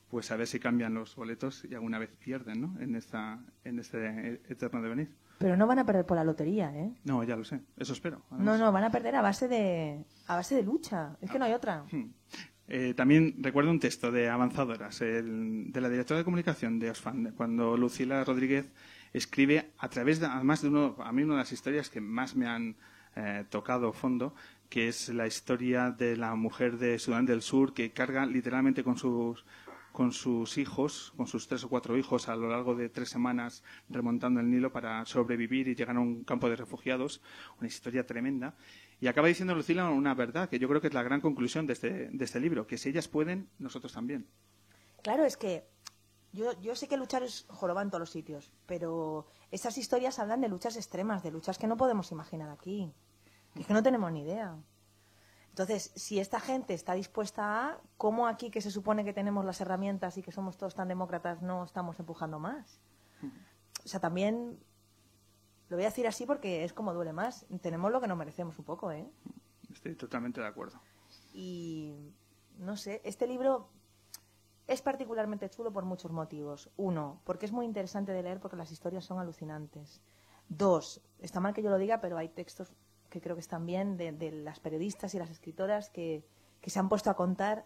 Pues 0.08 0.30
a 0.30 0.36
ver 0.36 0.46
si 0.46 0.60
cambian 0.60 0.94
los 0.94 1.16
boletos 1.16 1.66
y 1.68 1.74
alguna 1.74 1.98
vez 1.98 2.10
pierden, 2.10 2.60
¿no? 2.60 2.80
En, 2.80 2.94
esta, 2.96 3.42
en 3.64 3.78
este 3.78 4.42
eterno 4.50 4.82
devenir. 4.82 5.10
Pero 5.38 5.56
no 5.56 5.66
van 5.66 5.78
a 5.80 5.84
perder 5.86 6.06
por 6.06 6.16
la 6.16 6.24
lotería, 6.24 6.72
¿eh? 6.76 6.92
No, 7.04 7.22
ya 7.24 7.36
lo 7.36 7.44
sé, 7.44 7.60
eso 7.76 7.92
espero. 7.92 8.18
No, 8.30 8.36
además. 8.36 8.60
no, 8.60 8.72
van 8.72 8.84
a 8.84 8.90
perder 8.90 9.16
a 9.16 9.22
base 9.22 9.48
de, 9.48 10.04
a 10.28 10.36
base 10.36 10.54
de 10.54 10.62
lucha. 10.62 11.16
Es 11.20 11.30
que 11.30 11.38
no 11.38 11.44
hay 11.44 11.52
otra. 11.52 11.84
Eh, 12.68 12.94
también 12.94 13.34
recuerdo 13.40 13.70
un 13.70 13.80
texto 13.80 14.10
de 14.12 14.30
Avanzadoras, 14.30 15.00
el- 15.00 15.72
de 15.72 15.80
la 15.80 15.88
directora 15.88 16.18
de 16.18 16.24
comunicación 16.24 16.78
de 16.78 16.90
Osfan, 16.90 17.32
cuando 17.36 17.76
Lucila 17.76 18.22
Rodríguez 18.24 18.70
escribe 19.12 19.72
a 19.78 19.88
través 19.88 20.20
de, 20.20 20.26
además 20.26 20.62
de 20.62 20.68
uno, 20.68 20.96
a 21.00 21.12
mí 21.12 21.22
una 21.22 21.34
de 21.34 21.38
las 21.40 21.52
historias 21.52 21.90
que 21.90 22.00
más 22.00 22.34
me 22.36 22.46
han 22.46 22.76
eh, 23.16 23.44
tocado 23.50 23.92
fondo, 23.92 24.34
que 24.70 24.88
es 24.88 25.08
la 25.10 25.26
historia 25.26 25.90
de 25.90 26.16
la 26.16 26.34
mujer 26.34 26.78
de 26.78 26.98
Sudán 26.98 27.26
del 27.26 27.42
Sur 27.42 27.74
que 27.74 27.90
carga 27.90 28.24
literalmente 28.24 28.82
con 28.84 28.96
sus 28.96 29.44
con 29.92 30.12
sus 30.12 30.58
hijos, 30.58 31.12
con 31.16 31.26
sus 31.26 31.46
tres 31.46 31.64
o 31.64 31.68
cuatro 31.68 31.96
hijos 31.96 32.28
a 32.28 32.36
lo 32.36 32.48
largo 32.48 32.74
de 32.74 32.88
tres 32.88 33.10
semanas 33.10 33.62
remontando 33.88 34.40
el 34.40 34.50
Nilo 34.50 34.72
para 34.72 35.04
sobrevivir 35.04 35.68
y 35.68 35.74
llegar 35.74 35.96
a 35.96 36.00
un 36.00 36.24
campo 36.24 36.48
de 36.48 36.56
refugiados, 36.56 37.20
una 37.58 37.68
historia 37.68 38.06
tremenda. 38.06 38.54
Y 39.00 39.08
acaba 39.08 39.28
diciendo 39.28 39.54
Lucila 39.54 39.90
una 39.90 40.14
verdad, 40.14 40.48
que 40.48 40.58
yo 40.58 40.68
creo 40.68 40.80
que 40.80 40.88
es 40.88 40.94
la 40.94 41.02
gran 41.02 41.20
conclusión 41.20 41.66
de 41.66 41.74
este, 41.74 42.10
este 42.18 42.40
libro, 42.40 42.66
que 42.66 42.78
si 42.78 42.88
ellas 42.88 43.08
pueden, 43.08 43.48
nosotros 43.58 43.92
también. 43.92 44.26
Claro, 45.02 45.24
es 45.24 45.36
que 45.36 45.66
yo, 46.32 46.74
sé 46.74 46.88
que 46.88 46.96
luchar 46.96 47.22
es 47.22 47.44
jorobar 47.48 47.84
en 47.84 47.90
todos 47.90 48.00
los 48.00 48.10
sitios, 48.10 48.50
pero 48.66 49.26
esas 49.50 49.76
historias 49.76 50.18
hablan 50.18 50.40
de 50.40 50.48
luchas 50.48 50.76
extremas, 50.76 51.22
de 51.22 51.30
luchas 51.30 51.58
que 51.58 51.66
no 51.66 51.76
podemos 51.76 52.10
imaginar 52.10 52.48
aquí, 52.48 52.90
es 53.54 53.66
que 53.66 53.74
no 53.74 53.82
tenemos 53.82 54.10
ni 54.12 54.22
idea. 54.22 54.56
Entonces, 55.52 55.92
si 55.94 56.18
esta 56.18 56.40
gente 56.40 56.72
está 56.72 56.94
dispuesta 56.94 57.42
a, 57.44 57.80
¿cómo 57.98 58.26
aquí 58.26 58.50
que 58.50 58.62
se 58.62 58.70
supone 58.70 59.04
que 59.04 59.12
tenemos 59.12 59.44
las 59.44 59.60
herramientas 59.60 60.16
y 60.16 60.22
que 60.22 60.32
somos 60.32 60.56
todos 60.56 60.74
tan 60.74 60.88
demócratas 60.88 61.42
no 61.42 61.64
estamos 61.64 62.00
empujando 62.00 62.38
más? 62.38 62.80
O 63.84 63.88
sea, 63.88 64.00
también 64.00 64.58
lo 65.68 65.76
voy 65.76 65.84
a 65.84 65.88
decir 65.88 66.06
así 66.06 66.24
porque 66.24 66.64
es 66.64 66.72
como 66.72 66.94
duele 66.94 67.12
más. 67.12 67.44
Tenemos 67.60 67.92
lo 67.92 68.00
que 68.00 68.06
nos 68.06 68.16
merecemos 68.16 68.58
un 68.58 68.64
poco, 68.64 68.92
¿eh? 68.92 69.06
Estoy 69.70 69.94
totalmente 69.94 70.40
de 70.40 70.46
acuerdo. 70.46 70.80
Y 71.34 72.14
no 72.58 72.78
sé, 72.78 73.02
este 73.04 73.26
libro 73.26 73.68
es 74.66 74.80
particularmente 74.80 75.50
chulo 75.50 75.70
por 75.70 75.84
muchos 75.84 76.12
motivos. 76.12 76.70
Uno, 76.78 77.20
porque 77.24 77.44
es 77.44 77.52
muy 77.52 77.66
interesante 77.66 78.12
de 78.12 78.22
leer 78.22 78.40
porque 78.40 78.56
las 78.56 78.72
historias 78.72 79.04
son 79.04 79.18
alucinantes. 79.18 80.00
Dos, 80.48 81.02
está 81.18 81.40
mal 81.40 81.52
que 81.52 81.62
yo 81.62 81.68
lo 81.68 81.76
diga, 81.76 82.00
pero 82.00 82.16
hay 82.16 82.30
textos 82.30 82.72
que 83.12 83.20
creo 83.20 83.36
que 83.36 83.40
están 83.40 83.66
bien, 83.66 83.96
de, 83.98 84.10
de 84.12 84.32
las 84.32 84.58
periodistas 84.58 85.14
y 85.14 85.18
las 85.18 85.28
escritoras 85.30 85.90
que, 85.90 86.24
que 86.62 86.70
se 86.70 86.78
han 86.78 86.88
puesto 86.88 87.10
a 87.10 87.14
contar 87.14 87.64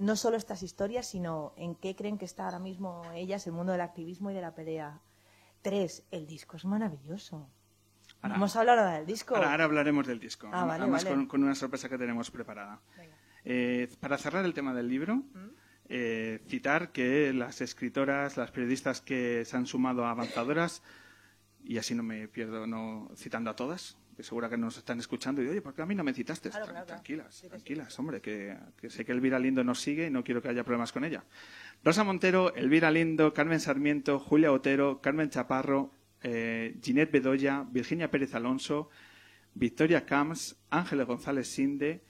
no 0.00 0.16
solo 0.16 0.36
estas 0.36 0.62
historias, 0.62 1.06
sino 1.06 1.52
en 1.56 1.74
qué 1.76 1.94
creen 1.96 2.18
que 2.18 2.24
está 2.24 2.44
ahora 2.44 2.58
mismo 2.58 3.02
ellas, 3.14 3.46
el 3.46 3.52
mundo 3.52 3.72
del 3.72 3.80
activismo 3.80 4.30
y 4.30 4.34
de 4.34 4.40
la 4.42 4.54
pelea. 4.54 5.00
Tres, 5.62 6.04
el 6.10 6.26
disco 6.26 6.56
es 6.56 6.64
maravilloso. 6.64 7.48
Ahora- 8.22 8.34
Vamos 8.34 8.56
a 8.56 8.60
hablar 8.60 8.78
ahora 8.78 8.92
del 8.94 9.06
disco. 9.06 9.34
Ahora, 9.36 9.52
ahora 9.52 9.64
hablaremos 9.64 10.06
del 10.06 10.18
disco, 10.20 10.48
Ah, 10.52 10.64
vale, 10.64 10.82
además 10.82 11.04
vale. 11.04 11.16
Con, 11.16 11.26
con 11.26 11.42
una 11.44 11.54
sorpresa 11.54 11.88
que 11.88 11.98
tenemos 11.98 12.30
preparada. 12.30 12.80
Eh, 13.44 13.88
para 14.00 14.18
cerrar 14.18 14.44
el 14.44 14.52
tema 14.54 14.74
del 14.74 14.88
libro, 14.88 15.16
¿Mm? 15.16 15.48
eh, 15.88 16.40
citar 16.48 16.90
que 16.92 17.32
las 17.32 17.60
escritoras, 17.60 18.36
las 18.36 18.50
periodistas 18.50 19.00
que 19.00 19.44
se 19.44 19.56
han 19.56 19.66
sumado 19.66 20.04
a 20.04 20.10
Avanzadoras, 20.10 20.82
y 21.64 21.78
así 21.78 21.94
no 21.94 22.02
me 22.02 22.28
pierdo 22.28 22.66
no 22.66 23.10
citando 23.16 23.50
a 23.50 23.56
todas, 23.56 23.96
que 24.18 24.24
seguro 24.24 24.50
que 24.50 24.58
nos 24.58 24.76
están 24.76 24.98
escuchando, 24.98 25.40
y 25.40 25.46
oye, 25.46 25.62
¿por 25.62 25.72
qué 25.72 25.82
a 25.82 25.86
mí 25.86 25.94
no 25.94 26.02
me 26.02 26.12
citaste? 26.12 26.50
Claro, 26.50 26.66
claro. 26.66 26.86
Tranquilas, 26.86 27.40
tranquilas, 27.48 27.96
hombre, 28.00 28.20
que, 28.20 28.58
que 28.76 28.90
sé 28.90 29.04
que 29.04 29.12
Elvira 29.12 29.38
Lindo 29.38 29.62
nos 29.62 29.80
sigue 29.80 30.08
y 30.08 30.10
no 30.10 30.24
quiero 30.24 30.42
que 30.42 30.48
haya 30.48 30.64
problemas 30.64 30.90
con 30.90 31.04
ella. 31.04 31.22
Rosa 31.84 32.02
Montero, 32.02 32.52
Elvira 32.56 32.90
Lindo, 32.90 33.32
Carmen 33.32 33.60
Sarmiento, 33.60 34.18
Julia 34.18 34.50
Otero, 34.50 35.00
Carmen 35.00 35.30
Chaparro, 35.30 35.92
eh, 36.24 36.76
Ginette 36.82 37.12
Bedoya, 37.12 37.64
Virginia 37.70 38.10
Pérez 38.10 38.34
Alonso, 38.34 38.90
Victoria 39.54 40.04
Camps, 40.04 40.56
Ángeles 40.68 41.06
González 41.06 41.46
Sinde 41.46 42.02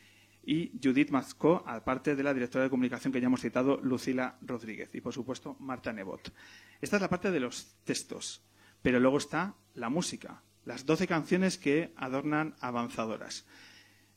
y 0.47 0.73
Judith 0.83 1.11
Mazcó, 1.11 1.63
aparte 1.67 2.17
de 2.17 2.23
la 2.23 2.33
directora 2.33 2.65
de 2.65 2.71
comunicación 2.71 3.13
que 3.13 3.21
ya 3.21 3.27
hemos 3.27 3.43
citado, 3.43 3.83
Lucila 3.83 4.39
Rodríguez. 4.41 4.89
Y, 4.95 5.03
por 5.03 5.13
supuesto, 5.13 5.57
Marta 5.61 5.93
Nebot. 5.93 6.33
Esta 6.81 6.97
es 6.97 7.03
la 7.03 7.11
parte 7.11 7.31
de 7.31 7.41
los 7.41 7.77
textos, 7.85 8.43
pero 8.81 8.99
luego 8.99 9.19
está 9.19 9.57
la 9.75 9.91
música, 9.91 10.43
las 10.69 10.85
12 10.85 11.07
canciones 11.07 11.57
que 11.57 11.93
adornan 11.97 12.55
Avanzadoras. 12.61 13.47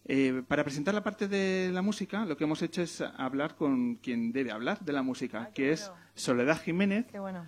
Eh, 0.04 0.44
para 0.50 0.66
presentar 0.66 0.94
la 0.94 1.02
parte 1.02 1.30
de 1.30 1.70
la 1.72 1.82
música, 1.82 2.26
lo 2.26 2.36
que 2.36 2.44
hemos 2.44 2.62
hecho 2.62 2.82
es 2.82 3.00
hablar 3.00 3.56
con 3.56 3.96
quien 3.96 4.34
debe 4.34 4.52
hablar 4.52 4.80
de 4.82 4.92
la 4.92 5.02
música, 5.02 5.44
Ah, 5.44 5.54
que 5.54 5.72
es. 5.72 5.90
Soledad 6.14 6.62
Jiménez, 6.62 7.06
Qué 7.10 7.20
bueno. 7.20 7.48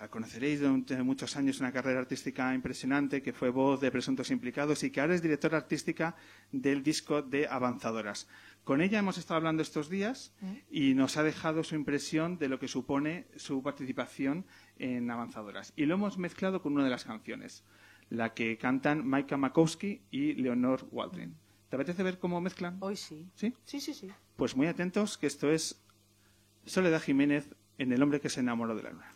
la 0.00 0.08
conoceréis 0.08 0.60
durante 0.60 1.02
muchos 1.02 1.36
años, 1.36 1.60
una 1.60 1.72
carrera 1.72 2.00
artística 2.00 2.54
impresionante, 2.54 3.20
que 3.20 3.34
fue 3.34 3.50
voz 3.50 3.82
de 3.82 3.90
Presuntos 3.90 4.30
Implicados 4.30 4.82
y 4.82 4.90
que 4.90 5.02
ahora 5.02 5.14
es 5.14 5.20
directora 5.20 5.58
artística 5.58 6.16
del 6.52 6.82
disco 6.82 7.20
de 7.20 7.46
Avanzadoras. 7.48 8.28
Con 8.64 8.80
ella 8.80 8.98
hemos 8.98 9.18
estado 9.18 9.36
hablando 9.36 9.62
estos 9.62 9.90
días 9.90 10.32
y 10.70 10.94
nos 10.94 11.18
ha 11.18 11.22
dejado 11.22 11.62
su 11.64 11.74
impresión 11.74 12.38
de 12.38 12.48
lo 12.48 12.58
que 12.58 12.66
supone 12.66 13.26
su 13.36 13.62
participación 13.62 14.46
en 14.78 15.10
Avanzadoras. 15.10 15.74
Y 15.76 15.84
lo 15.84 15.94
hemos 15.96 16.16
mezclado 16.16 16.62
con 16.62 16.72
una 16.72 16.84
de 16.84 16.90
las 16.90 17.04
canciones, 17.04 17.62
la 18.10 18.34
que 18.34 18.56
cantan 18.58 19.06
Maika 19.06 19.36
Makowski 19.36 20.02
y 20.10 20.34
Leonor 20.34 20.86
Waldrin. 20.90 21.34
¿Te 21.68 21.76
apetece 21.76 22.02
ver 22.02 22.18
cómo 22.18 22.40
mezclan? 22.40 22.76
Hoy 22.80 22.96
sí. 22.96 23.28
¿Sí? 23.34 23.54
Sí, 23.64 23.80
sí, 23.80 23.94
sí. 23.94 24.08
Pues 24.36 24.56
muy 24.56 24.66
atentos, 24.66 25.18
que 25.18 25.26
esto 25.26 25.50
es 25.50 25.80
Soledad 26.64 27.02
Jiménez 27.02 27.48
en 27.78 27.92
El 27.92 28.02
hombre 28.02 28.20
que 28.20 28.28
se 28.28 28.40
enamoró 28.40 28.76
de 28.76 28.82
la 28.82 28.90
luna. 28.90 29.12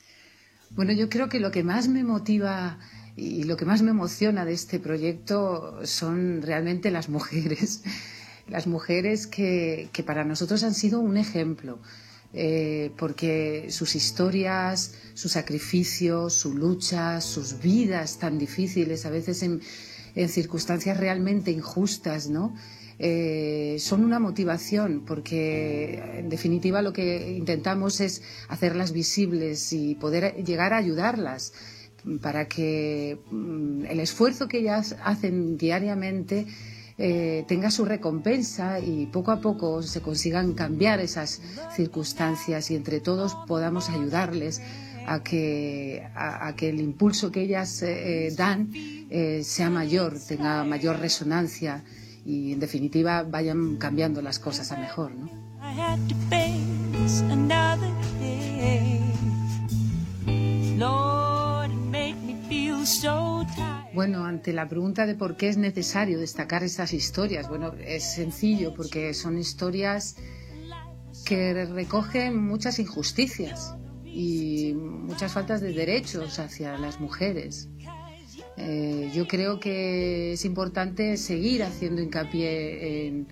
Bueno, 0.70 0.92
yo 0.92 1.08
creo 1.08 1.28
que 1.28 1.40
lo 1.40 1.50
que 1.50 1.64
más 1.64 1.88
me 1.88 2.04
motiva 2.04 2.78
y 3.16 3.44
lo 3.44 3.56
que 3.56 3.64
más 3.64 3.82
me 3.82 3.90
emociona 3.90 4.44
de 4.44 4.52
este 4.52 4.78
proyecto 4.78 5.84
son 5.84 6.42
realmente 6.42 6.90
las 6.90 7.08
mujeres. 7.08 7.84
Las 8.48 8.66
mujeres 8.66 9.28
que, 9.28 9.90
que 9.92 10.02
para 10.02 10.24
nosotros 10.24 10.64
han 10.64 10.74
sido 10.74 10.98
un 10.98 11.16
ejemplo, 11.16 11.78
eh, 12.32 12.92
porque 12.96 13.66
sus 13.70 13.94
historias, 13.96 14.94
sus 15.14 15.32
sacrificios, 15.32 16.34
su 16.34 16.54
lucha, 16.54 17.20
sus 17.20 17.60
vidas 17.60 18.18
tan 18.18 18.38
difíciles, 18.38 19.06
a 19.06 19.10
veces 19.10 19.42
en, 19.42 19.60
en 20.14 20.28
circunstancias 20.28 20.96
realmente 20.96 21.50
injustas, 21.50 22.28
¿no? 22.28 22.54
Eh, 23.02 23.76
son 23.78 24.04
una 24.04 24.18
motivación 24.18 25.06
porque 25.06 26.18
en 26.18 26.28
definitiva 26.28 26.82
lo 26.82 26.92
que 26.92 27.32
intentamos 27.32 27.98
es 28.02 28.22
hacerlas 28.48 28.92
visibles 28.92 29.72
y 29.72 29.94
poder 29.94 30.34
llegar 30.44 30.74
a 30.74 30.76
ayudarlas 30.76 31.54
para 32.20 32.46
que 32.46 33.18
mm, 33.30 33.86
el 33.86 34.00
esfuerzo 34.00 34.48
que 34.48 34.58
ellas 34.58 34.96
hacen 35.02 35.56
diariamente 35.56 36.46
eh, 37.02 37.46
tenga 37.48 37.70
su 37.70 37.86
recompensa 37.86 38.78
y 38.78 39.06
poco 39.06 39.30
a 39.30 39.40
poco 39.40 39.82
se 39.82 40.02
consigan 40.02 40.52
cambiar 40.52 41.00
esas 41.00 41.40
circunstancias 41.74 42.70
y 42.70 42.76
entre 42.76 43.00
todos 43.00 43.34
podamos 43.46 43.88
ayudarles 43.88 44.60
a 45.06 45.22
que, 45.22 46.06
a, 46.14 46.54
que 46.56 46.68
el 46.68 46.78
impulso 46.78 47.32
que 47.32 47.40
ellas 47.40 47.80
eh, 47.82 48.26
eh, 48.26 48.34
dan 48.36 48.70
sea 49.42 49.70
mayor, 49.70 50.18
tenga 50.28 50.62
mayor 50.62 50.98
resonancia 51.00 51.82
y 52.26 52.52
en 52.52 52.60
definitiva 52.60 53.22
vayan 53.22 53.76
cambiando 53.76 54.20
las 54.20 54.38
cosas 54.38 54.70
a 54.70 54.76
mejor. 54.76 55.12
Bueno, 63.92 64.24
ante 64.24 64.52
la 64.52 64.68
pregunta 64.68 65.04
de 65.06 65.14
por 65.16 65.36
qué 65.36 65.48
es 65.48 65.56
necesario 65.56 66.18
destacar 66.20 66.62
estas 66.62 66.92
historias, 66.92 67.48
bueno, 67.48 67.72
es 67.84 68.04
sencillo 68.14 68.72
porque 68.74 69.14
son 69.14 69.36
historias 69.38 70.16
que 71.24 71.64
recogen 71.66 72.36
muchas 72.40 72.78
injusticias 72.78 73.74
y 74.04 74.74
muchas 74.74 75.32
faltas 75.32 75.60
de 75.60 75.72
derechos 75.72 76.38
hacia 76.38 76.78
las 76.78 77.00
mujeres. 77.00 77.68
Eh, 78.56 79.10
yo 79.14 79.26
creo 79.26 79.58
que 79.58 80.32
es 80.34 80.44
importante 80.44 81.16
seguir 81.16 81.62
haciendo 81.64 82.00
hincapié 82.00 83.06
en, 83.08 83.26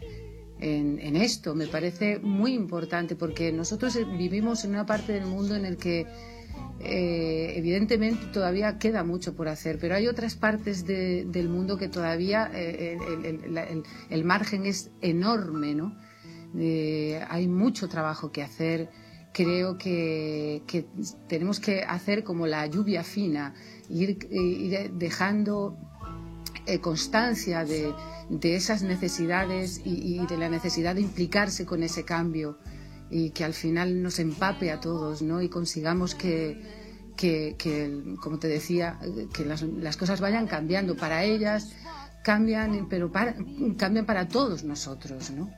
en- 0.60 1.16
esto. 1.16 1.54
Me 1.54 1.66
parece 1.66 2.18
muy 2.18 2.52
importante 2.54 3.14
porque 3.14 3.52
nosotros 3.52 3.96
vivimos 4.16 4.64
en 4.64 4.70
una 4.70 4.86
parte 4.86 5.12
del 5.12 5.26
mundo 5.26 5.54
en 5.54 5.64
el 5.66 5.76
que 5.76 6.06
eh, 6.80 7.54
evidentemente 7.56 8.26
todavía 8.26 8.78
queda 8.78 9.02
mucho 9.02 9.34
por 9.34 9.48
hacer, 9.48 9.78
pero 9.80 9.96
hay 9.96 10.06
otras 10.06 10.36
partes 10.36 10.86
de- 10.86 11.24
del 11.24 11.48
mundo 11.48 11.76
que 11.76 11.88
todavía 11.88 12.50
eh, 12.54 12.96
el, 14.10 14.24
margen 14.24 14.64
es 14.64 14.90
enorme, 15.00 15.74
¿no? 15.74 15.96
Eh, 16.56 17.20
hay 17.28 17.48
mucho 17.48 17.88
trabajo 17.88 18.30
que 18.30 18.42
hacer. 18.42 18.90
Creo 19.32 19.76
que, 19.76 20.62
tenemos 21.28 21.60
que 21.60 21.82
hacer 21.82 22.24
como 22.24 22.46
la 22.46 22.66
lluvia 22.66 23.04
fina, 23.04 23.54
ir, 23.88 24.18
dejando 24.94 25.76
constancia 26.80 27.64
de, 27.64 27.92
esas 28.42 28.82
necesidades 28.82 29.80
y 29.84 30.26
de 30.26 30.36
la 30.36 30.48
necesidad 30.48 30.94
de 30.94 31.02
implicarse 31.02 31.66
con 31.66 31.82
ese 31.82 32.04
cambio 32.04 32.58
y 33.10 33.30
que 33.30 33.44
al 33.44 33.54
final 33.54 34.02
nos 34.02 34.18
empape 34.18 34.70
a 34.70 34.80
todos 34.80 35.22
¿no? 35.22 35.40
y 35.42 35.48
consigamos 35.48 36.14
que, 36.14 36.60
que, 37.16 37.56
que, 37.58 38.16
como 38.22 38.38
te 38.38 38.48
decía, 38.48 38.98
que 39.32 39.44
las, 39.44 39.62
las 39.62 39.96
cosas 39.96 40.20
vayan 40.20 40.46
cambiando 40.46 40.96
para 40.96 41.24
ellas, 41.24 41.72
cambian, 42.22 42.88
pero 42.88 43.10
para, 43.10 43.34
cambian 43.76 44.06
para 44.06 44.28
todos 44.28 44.64
nosotros. 44.64 45.30
¿no? 45.30 45.50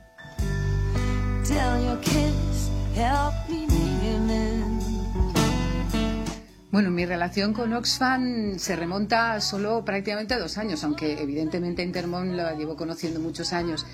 Bueno, 6.71 6.89
mi 6.89 7.05
relación 7.05 7.53
con 7.53 7.73
Oxfam 7.73 8.57
se 8.57 8.77
remonta 8.77 9.41
solo 9.41 9.83
prácticamente 9.83 10.33
a 10.33 10.39
dos 10.39 10.57
años, 10.57 10.85
aunque 10.85 11.21
evidentemente 11.21 11.83
Intermon 11.83 12.37
la 12.37 12.53
llevo 12.53 12.77
conociendo 12.77 13.19
muchos 13.19 13.51
años. 13.51 13.85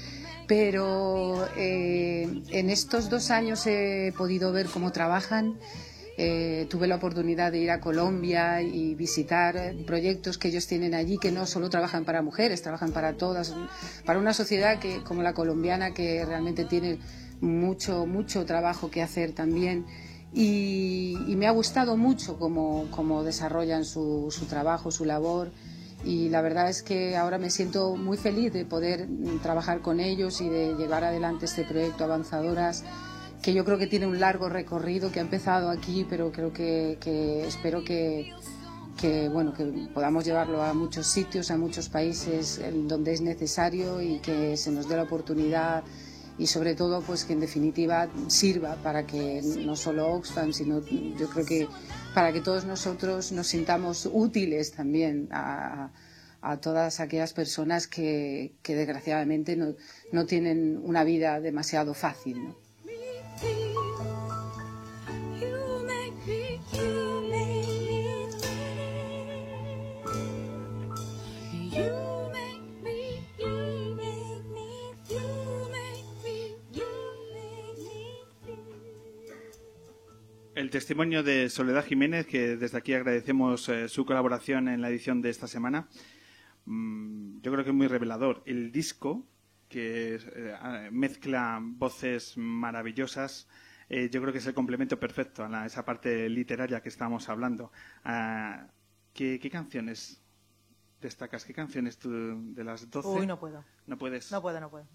Pero 0.48 1.48
eh, 1.58 2.42
en 2.50 2.70
estos 2.70 3.10
dos 3.10 3.32
años 3.32 3.68
he 3.68 4.14
podido 4.18 4.52
ver 4.52 4.68
cómo 4.68 4.92
trabajan. 4.92 5.60
Eh, 6.20 6.66
tuve 6.70 6.88
la 6.88 6.96
oportunidad 6.96 7.52
de 7.52 7.60
ir 7.60 7.70
a 7.70 7.80
Colombia 7.80 8.64
y 8.64 8.96
visitar 8.96 9.76
proyectos 9.86 10.40
que 10.40 10.48
ellos 10.48 10.66
tienen 10.66 10.96
allí, 10.96 11.20
que 11.20 11.32
no 11.32 11.46
solo 11.46 11.70
trabajan 11.70 12.06
para 12.06 12.24
mujeres, 12.24 12.64
trabajan 12.64 12.92
para 12.92 13.14
todas, 13.18 13.54
para 14.04 14.18
una 14.18 14.34
sociedad 14.34 14.80
que, 14.80 15.04
como 15.04 15.22
la 15.22 15.34
colombiana 15.36 15.94
que 15.94 16.26
realmente 16.26 16.66
tiene 16.66 16.98
mucho, 17.40 18.08
mucho 18.08 18.46
trabajo 18.46 18.90
que 18.90 19.04
hacer 19.04 19.34
también 19.34 19.86
y, 20.34 21.18
y 21.28 21.36
me 21.36 21.48
ha 21.48 21.52
gustado 21.52 21.98
mucho 21.98 22.38
cómo, 22.38 22.88
cómo 22.92 23.24
desarrollan 23.24 23.86
su, 23.86 24.28
su 24.32 24.46
trabajo, 24.46 24.92
su 24.92 25.06
labor 25.06 25.52
y 26.08 26.30
la 26.30 26.42
verdad 26.42 26.70
es 26.70 26.84
que 26.84 27.18
ahora 27.18 27.38
me 27.38 27.50
siento 27.50 27.98
muy 27.98 28.16
feliz 28.16 28.54
de 28.54 28.64
poder 28.64 29.10
mm, 29.10 29.40
trabajar 29.40 29.82
con 29.82 30.00
ellos 30.00 30.40
y 30.40 30.48
de 30.48 30.74
llevar 30.76 31.04
adelante 31.04 31.46
este 31.46 31.66
proyecto 31.66 32.06
Avanzadoras 32.06 32.86
que 33.42 33.54
yo 33.54 33.66
creo 33.66 33.78
que 33.78 33.88
tiene 33.88 34.08
un 34.08 34.20
largo 34.20 34.48
recorrido 34.48 35.12
que 35.12 35.20
ha 35.20 35.22
empezado 35.22 35.70
aquí 35.70 36.08
pero 36.10 36.32
creo 36.32 36.54
que, 36.54 36.98
que 37.02 37.46
espero 37.46 37.84
que, 37.84 38.32
que 38.98 39.28
bueno 39.28 39.54
que 39.54 39.66
podamos 39.94 40.24
llevarlo 40.24 40.64
a 40.64 40.74
muchos 40.74 41.08
sitios 41.08 41.52
a 41.52 41.58
muchos 41.58 41.90
países 41.90 42.62
donde 42.88 43.12
es 43.12 43.20
necesario 43.20 44.02
y 44.02 44.20
que 44.20 44.56
se 44.56 44.72
nos 44.72 44.88
dé 44.88 44.96
la 44.96 45.04
oportunidad 45.04 45.84
y 46.38 46.48
sobre 46.48 46.76
todo 46.76 47.02
pues 47.02 47.26
que 47.26 47.34
en 47.34 47.40
definitiva 47.40 48.10
sirva 48.28 48.76
para 48.76 49.06
que 49.06 49.42
no 49.66 49.76
solo 49.76 50.12
Oxfam 50.14 50.54
sino 50.54 50.86
yo 50.86 51.30
creo 51.30 51.46
que 51.46 51.68
para 52.14 52.32
que 52.32 52.42
todos 52.42 52.66
nosotros 52.66 53.32
nos 53.32 53.48
sintamos 53.48 54.10
útiles 54.12 54.72
también 54.72 55.30
a, 55.32 55.92
todas 56.62 57.02
aquellas 57.02 57.34
personas 57.34 57.88
que, 57.88 58.54
desgraciadamente 58.64 59.58
no, 59.58 59.76
no 60.14 60.26
tienen 60.26 60.80
una 60.82 61.04
vida 61.04 61.42
demasiado 61.42 61.94
fácil. 61.94 62.56
El 80.68 80.72
testimonio 80.72 81.24
de 81.24 81.50
Soledad 81.50 81.86
Jiménez, 81.86 82.28
que 82.28 82.58
desde 82.58 82.78
aquí 82.78 82.94
agradecemos 82.94 83.70
eh, 83.70 83.88
su 83.88 84.06
colaboración 84.06 84.68
en 84.68 84.82
la 84.82 84.90
edición 84.90 85.22
de 85.22 85.30
esta 85.30 85.48
semana, 85.48 85.88
mm, 86.66 87.40
yo 87.40 87.54
creo 87.54 87.64
que 87.64 87.70
es 87.70 87.74
muy 87.76 87.88
revelador. 87.88 88.44
El 88.46 88.74
disco, 88.74 89.26
que 89.70 90.16
eh, 90.16 90.54
ah, 90.60 90.90
mezcla 90.92 91.60
voces 91.64 92.34
maravillosas, 92.36 93.48
eh, 93.88 94.10
yo 94.12 94.20
creo 94.20 94.34
que 94.34 94.40
es 94.40 94.46
el 94.46 94.54
complemento 94.54 95.00
perfecto 95.00 95.46
a 95.46 95.48
la- 95.48 95.66
esa 95.66 95.86
parte 95.86 96.28
literaria 96.28 96.82
que 96.82 96.90
estábamos 96.90 97.30
hablando. 97.30 97.72
Ah, 98.04 98.68
¿qué, 99.14 99.40
qué 99.40 99.50
canciones 99.50 100.22
destacas? 101.00 101.46
¿Qué 101.46 101.54
canciones 101.54 101.98
tú 101.98 102.10
de 102.54 102.64
las 102.66 102.92
12? 102.92 103.08
Uy, 103.08 103.26
no 103.26 103.40
puedo. 103.40 103.64
No 103.86 103.98
puedes. 103.98 104.34
No 104.34 104.42
puedo, 104.42 104.60
no 104.60 104.70
puedo. 104.70 104.86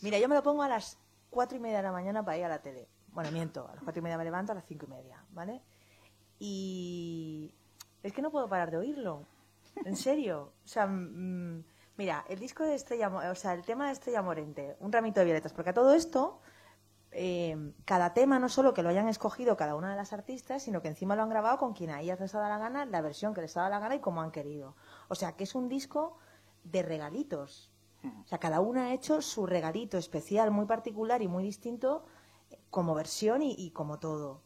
Mira, 0.00 0.18
yo 0.18 0.26
me 0.26 0.34
lo 0.36 0.42
pongo 0.42 0.62
a 0.62 0.68
las 0.70 0.98
cuatro 1.28 1.58
y 1.58 1.60
media 1.60 1.76
de 1.76 1.82
la 1.82 1.92
mañana 1.92 2.24
para 2.24 2.38
ir 2.38 2.44
a 2.44 2.48
la 2.48 2.62
tele. 2.62 2.88
Bueno, 3.16 3.32
miento, 3.32 3.66
a 3.66 3.74
las 3.74 3.82
cuatro 3.82 4.00
y 4.00 4.02
media 4.02 4.18
me 4.18 4.24
levanto, 4.24 4.52
a 4.52 4.54
las 4.54 4.66
cinco 4.66 4.84
y 4.84 4.90
media, 4.90 5.24
¿vale? 5.30 5.62
Y 6.38 7.50
es 8.02 8.12
que 8.12 8.20
no 8.20 8.30
puedo 8.30 8.46
parar 8.46 8.70
de 8.70 8.76
oírlo. 8.76 9.26
En 9.86 9.96
serio. 9.96 10.52
O 10.62 10.68
sea, 10.68 10.86
mm, 10.86 11.64
mira, 11.96 12.26
el 12.28 12.38
disco 12.38 12.62
de 12.62 12.74
Estrella, 12.74 13.08
o 13.08 13.34
sea, 13.34 13.54
el 13.54 13.64
tema 13.64 13.86
de 13.86 13.92
Estrella 13.92 14.20
Morente, 14.20 14.76
un 14.80 14.92
ramito 14.92 15.20
de 15.20 15.24
violetas, 15.24 15.54
porque 15.54 15.70
a 15.70 15.72
todo 15.72 15.94
esto, 15.94 16.42
eh, 17.10 17.72
cada 17.86 18.12
tema 18.12 18.38
no 18.38 18.50
solo 18.50 18.74
que 18.74 18.82
lo 18.82 18.90
hayan 18.90 19.08
escogido 19.08 19.56
cada 19.56 19.76
una 19.76 19.88
de 19.88 19.96
las 19.96 20.12
artistas, 20.12 20.62
sino 20.62 20.82
que 20.82 20.88
encima 20.88 21.16
lo 21.16 21.22
han 21.22 21.30
grabado 21.30 21.56
con 21.56 21.72
quien 21.72 21.88
a 21.88 22.02
ellas 22.02 22.20
les 22.20 22.34
ha 22.34 22.40
dado 22.40 22.50
la 22.50 22.58
gana, 22.58 22.84
la 22.84 23.00
versión 23.00 23.32
que 23.32 23.40
les 23.40 23.56
ha 23.56 23.60
dado 23.60 23.70
la 23.70 23.78
gana 23.78 23.94
y 23.94 24.00
como 24.00 24.20
han 24.20 24.30
querido. 24.30 24.76
O 25.08 25.14
sea, 25.14 25.32
que 25.32 25.44
es 25.44 25.54
un 25.54 25.70
disco 25.70 26.18
de 26.64 26.82
regalitos. 26.82 27.72
O 28.04 28.26
sea, 28.26 28.36
cada 28.36 28.60
una 28.60 28.88
ha 28.88 28.92
hecho 28.92 29.22
su 29.22 29.46
regalito 29.46 29.96
especial, 29.96 30.50
muy 30.50 30.66
particular 30.66 31.22
y 31.22 31.28
muy 31.28 31.44
distinto 31.44 32.04
como 32.70 32.94
versión 32.94 33.42
y, 33.42 33.54
y 33.56 33.70
como 33.70 33.98
todo. 33.98 34.42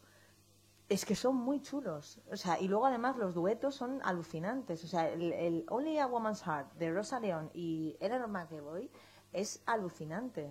Es 0.88 1.04
que 1.04 1.14
son 1.14 1.36
muy 1.36 1.60
chulos. 1.62 2.20
O 2.30 2.36
sea, 2.36 2.60
y 2.60 2.68
luego 2.68 2.86
además 2.86 3.16
los 3.16 3.34
duetos 3.34 3.74
son 3.74 4.00
alucinantes. 4.02 4.82
O 4.84 4.88
sea, 4.88 5.08
el, 5.08 5.32
el 5.32 5.64
Only 5.68 5.98
a 5.98 6.06
Woman's 6.06 6.42
Heart 6.42 6.74
de 6.74 6.92
Rosa 6.92 7.20
León 7.20 7.50
y 7.54 7.96
Eleanor 8.00 8.28
McEvoy 8.28 8.90
es 9.32 9.62
alucinante. 9.66 10.50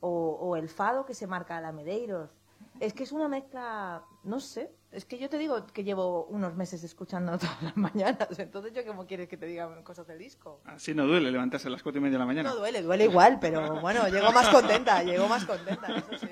O, 0.00 0.38
o 0.40 0.56
el 0.56 0.68
fado 0.68 1.04
que 1.04 1.14
se 1.14 1.26
marca 1.26 1.56
a 1.56 1.60
la 1.60 1.72
Medeiros. 1.72 2.30
Es 2.78 2.94
que 2.94 3.02
es 3.02 3.12
una 3.12 3.28
mezcla, 3.28 4.04
no 4.22 4.40
sé. 4.40 4.74
Es 4.92 5.04
que 5.04 5.18
yo 5.18 5.28
te 5.28 5.38
digo 5.38 5.66
que 5.66 5.84
llevo 5.84 6.26
unos 6.26 6.56
meses 6.56 6.82
escuchando 6.82 7.38
todas 7.38 7.62
las 7.62 7.76
mañanas. 7.76 8.38
Entonces, 8.38 8.72
¿yo 8.74 8.84
cómo 8.84 9.06
quieres 9.06 9.28
que 9.28 9.36
te 9.36 9.46
diga 9.46 9.82
cosas 9.84 10.06
del 10.06 10.18
disco? 10.18 10.60
Así 10.64 10.94
no 10.94 11.06
duele 11.06 11.30
levantarse 11.30 11.68
a 11.68 11.70
las 11.70 11.82
cuatro 11.82 12.00
y 12.00 12.02
media 12.02 12.14
de 12.14 12.18
la 12.20 12.26
mañana. 12.26 12.50
No 12.50 12.56
duele, 12.56 12.82
duele 12.82 13.04
igual, 13.04 13.38
pero 13.40 13.80
bueno, 13.80 14.08
llego 14.08 14.32
más 14.32 14.48
contenta, 14.48 15.02
llego 15.02 15.28
más 15.28 15.44
contenta, 15.44 15.96
eso 15.96 16.18
sí. 16.18 16.28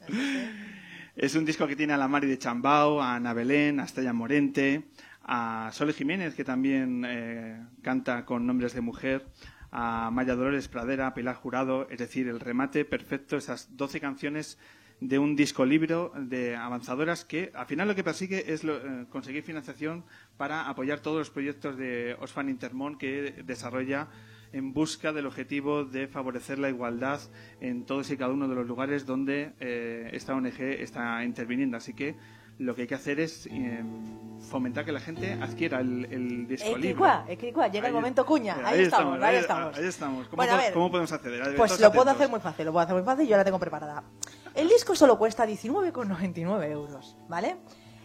Eso 0.00 0.12
sí. 0.12 0.50
Es 1.16 1.36
un 1.36 1.44
disco 1.44 1.68
que 1.68 1.76
tiene 1.76 1.92
a 1.92 1.96
la 1.96 2.08
Mari 2.08 2.26
de 2.26 2.38
Chambao, 2.38 3.00
a 3.00 3.14
Ana 3.14 3.32
Belén, 3.32 3.78
a 3.78 3.84
Estella 3.84 4.12
Morente, 4.12 4.88
a 5.22 5.70
Sole 5.72 5.92
Jiménez, 5.92 6.34
que 6.34 6.42
también 6.42 7.04
eh, 7.06 7.64
canta 7.82 8.24
con 8.24 8.44
nombres 8.44 8.74
de 8.74 8.80
mujer, 8.80 9.24
a 9.70 10.10
Maya 10.10 10.34
Dolores 10.34 10.66
Pradera, 10.66 11.06
a 11.06 11.14
Pilar 11.14 11.36
Jurado, 11.36 11.88
es 11.88 11.98
decir, 11.98 12.26
el 12.26 12.40
remate 12.40 12.84
perfecto, 12.84 13.36
esas 13.36 13.76
12 13.76 14.00
canciones 14.00 14.58
de 15.06 15.18
un 15.18 15.36
disco 15.36 15.66
libro 15.66 16.12
de 16.16 16.56
avanzadoras 16.56 17.26
que 17.26 17.52
al 17.54 17.66
final 17.66 17.86
lo 17.88 17.94
que 17.94 18.02
persigue 18.02 18.52
es 18.54 18.64
lo- 18.64 18.76
eh, 18.78 19.04
conseguir 19.10 19.42
financiación 19.42 20.02
para 20.38 20.66
apoyar 20.68 21.00
todos 21.00 21.18
los 21.18 21.28
proyectos 21.30 21.76
de 21.76 22.16
Osfan 22.20 22.48
Intermón 22.48 22.96
que 22.96 23.42
desarrolla 23.44 24.08
en 24.54 24.72
busca 24.72 25.12
del 25.12 25.26
objetivo 25.26 25.84
de 25.84 26.08
favorecer 26.08 26.58
la 26.58 26.70
igualdad 26.70 27.20
en 27.60 27.84
todos 27.84 28.10
y 28.10 28.16
cada 28.16 28.32
uno 28.32 28.48
de 28.48 28.54
los 28.54 28.66
lugares 28.66 29.04
donde 29.04 29.52
eh, 29.60 30.08
esta 30.14 30.34
ONG 30.34 30.58
está 30.60 31.22
interviniendo. 31.22 31.76
Así 31.76 31.92
que 31.92 32.14
lo 32.58 32.74
que 32.74 32.82
hay 32.82 32.88
que 32.88 32.94
hacer 32.94 33.20
es 33.20 33.46
eh, 33.50 33.82
fomentar 34.48 34.84
que 34.86 34.92
la 34.92 35.00
gente 35.00 35.32
adquiera 35.34 35.80
el, 35.80 36.06
el 36.10 36.46
disco 36.46 36.68
libre. 36.76 36.90
Equicua, 36.90 37.24
equicua, 37.28 37.66
llega 37.68 37.88
el 37.88 37.94
Ahí- 37.94 38.00
momento 38.00 38.24
cuña. 38.24 38.56
Ahí, 38.64 38.82
estamos, 38.84 39.20
ahí, 39.22 39.36
estamos. 39.36 39.76
Ahí 39.76 39.84
estamos. 39.86 40.28
¿Cómo, 40.28 40.36
Bueno, 40.36 40.52
a 40.52 40.56
po- 40.56 40.62
ver, 40.62 40.72
cómo 40.72 40.90
podemos 40.90 41.12
acceder? 41.12 41.56
Pues 41.56 41.78
lo 41.80 41.92
puedo 41.92 42.10
hacer 42.10 42.28
muy 42.30 42.40
fácil, 42.40 42.64
lo 42.64 42.72
puedo 42.72 42.84
hacer 42.84 42.94
muy 42.96 43.04
fácil, 43.04 43.26
yo 43.28 43.36
la 43.36 43.44
tengo 43.44 43.58
preparada. 43.58 44.02
El 44.54 44.68
disco 44.68 44.94
solo 44.94 45.18
cuesta 45.18 45.46
19,99 45.46 46.70
euros, 46.70 47.16
¿vale? 47.28 47.56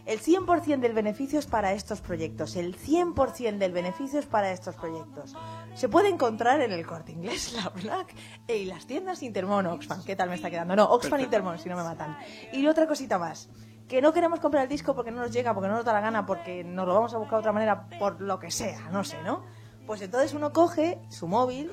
El 0.08 0.20
100% 0.20 0.80
del 0.80 0.94
beneficio 0.94 1.38
es 1.38 1.46
para 1.46 1.74
estos 1.74 2.02
proyectos, 2.02 2.56
el 2.56 2.76
100% 2.76 3.60
del 3.60 3.72
beneficio 3.72 4.20
es 4.20 4.26
para 4.26 4.52
estos 4.52 4.76
proyectos. 4.76 5.36
Se 5.76 5.90
puede 5.90 6.10
encontrar 6.10 6.62
en 6.62 6.72
el 6.72 6.88
Corte 6.88 7.12
Inglés, 7.12 7.54
la 7.64 7.70
Black 7.70 8.16
y 8.48 8.66
las 8.66 8.88
tiendas 8.88 9.22
Intermon 9.22 9.68
Oxfam. 9.68 10.04
¿Qué 10.04 10.16
tal 10.16 10.30
me 10.30 10.36
está 10.36 10.50
quedando? 10.50 10.76
No, 10.76 10.86
Oxfam 10.86 11.20
Intermon, 11.20 11.60
si 11.60 11.70
no 11.70 11.76
me 11.76 11.84
matan. 11.84 12.18
Y 12.52 12.66
otra 12.66 12.88
cosita 12.88 13.20
más, 13.20 13.50
que 13.88 14.02
no 14.02 14.12
queremos 14.12 14.40
comprar 14.40 14.64
el 14.64 14.70
disco 14.70 14.96
porque 14.96 15.12
no 15.12 15.22
nos 15.22 15.32
llega, 15.32 15.54
porque 15.54 15.70
no 15.70 15.76
nos 15.76 15.86
da 15.86 15.94
la 15.94 16.02
gana, 16.02 16.26
porque 16.26 16.64
nos 16.64 16.88
lo 16.88 16.96
vamos 16.96 17.14
a 17.14 17.20
buscar 17.20 17.34
de 17.36 17.40
otra 17.42 17.54
manera, 17.54 17.88
por 18.00 18.20
lo 18.22 18.40
que 18.40 18.50
sea, 18.50 18.90
no 18.92 19.04
sé, 19.04 19.22
¿no? 19.22 19.44
Pues 19.86 20.02
entonces 20.02 20.34
uno 20.34 20.52
coge 20.52 21.00
su 21.10 21.28
móvil 21.28 21.72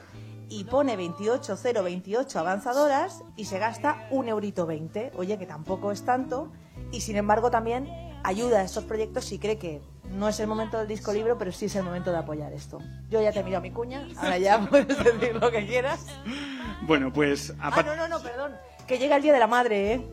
y 0.49 0.65
pone 0.65 0.97
28028 0.97 2.39
avanzadoras 2.39 3.23
y 3.37 3.47
se 3.47 3.59
gasta 3.59 4.07
un 4.11 4.29
eurito 4.29 4.67
20. 4.67 5.13
Oye, 5.17 5.39
que 5.39 5.47
tampoco 5.47 5.91
es 5.91 6.05
tanto. 6.05 6.53
Y 6.93 7.01
sin 7.01 7.17
embargo 7.17 7.51
también 7.51 7.89
ayuda 8.23 8.61
a 8.61 8.63
estos 8.63 8.85
proyectos 8.85 9.25
si 9.25 9.39
cree 9.39 9.59
que 9.59 9.83
no 10.11 10.29
es 10.29 10.39
el 10.41 10.47
momento 10.47 10.79
del 10.79 10.87
disco 10.87 11.13
libre, 11.13 11.35
pero 11.37 11.51
sí 11.53 11.67
es 11.67 11.75
el 11.77 11.83
momento 11.83 12.13
de 12.13 12.19
apoyar 12.19 12.53
esto. 12.53 12.79
Yo 13.11 13.21
ya 13.21 13.33
te 13.33 13.43
miro 13.43 13.59
a 13.59 13.61
mi 13.61 13.71
cuña, 13.73 14.07
ahora 14.17 14.39
ya 14.39 14.61
puedes 14.61 14.87
decir 14.89 15.35
lo 15.37 15.51
que 15.51 15.67
quieras. 15.67 16.07
Bueno, 16.83 17.13
pues 17.13 17.53
Ah, 17.61 17.83
no, 17.85 17.97
no, 17.97 18.09
no, 18.09 18.21
perdón. 18.21 18.53
Que 18.87 18.99
llega 18.99 19.17
el 19.17 19.23
Día 19.23 19.33
de 19.33 19.41
la 19.41 19.47
Madre, 19.49 19.95
¿eh? 19.95 20.07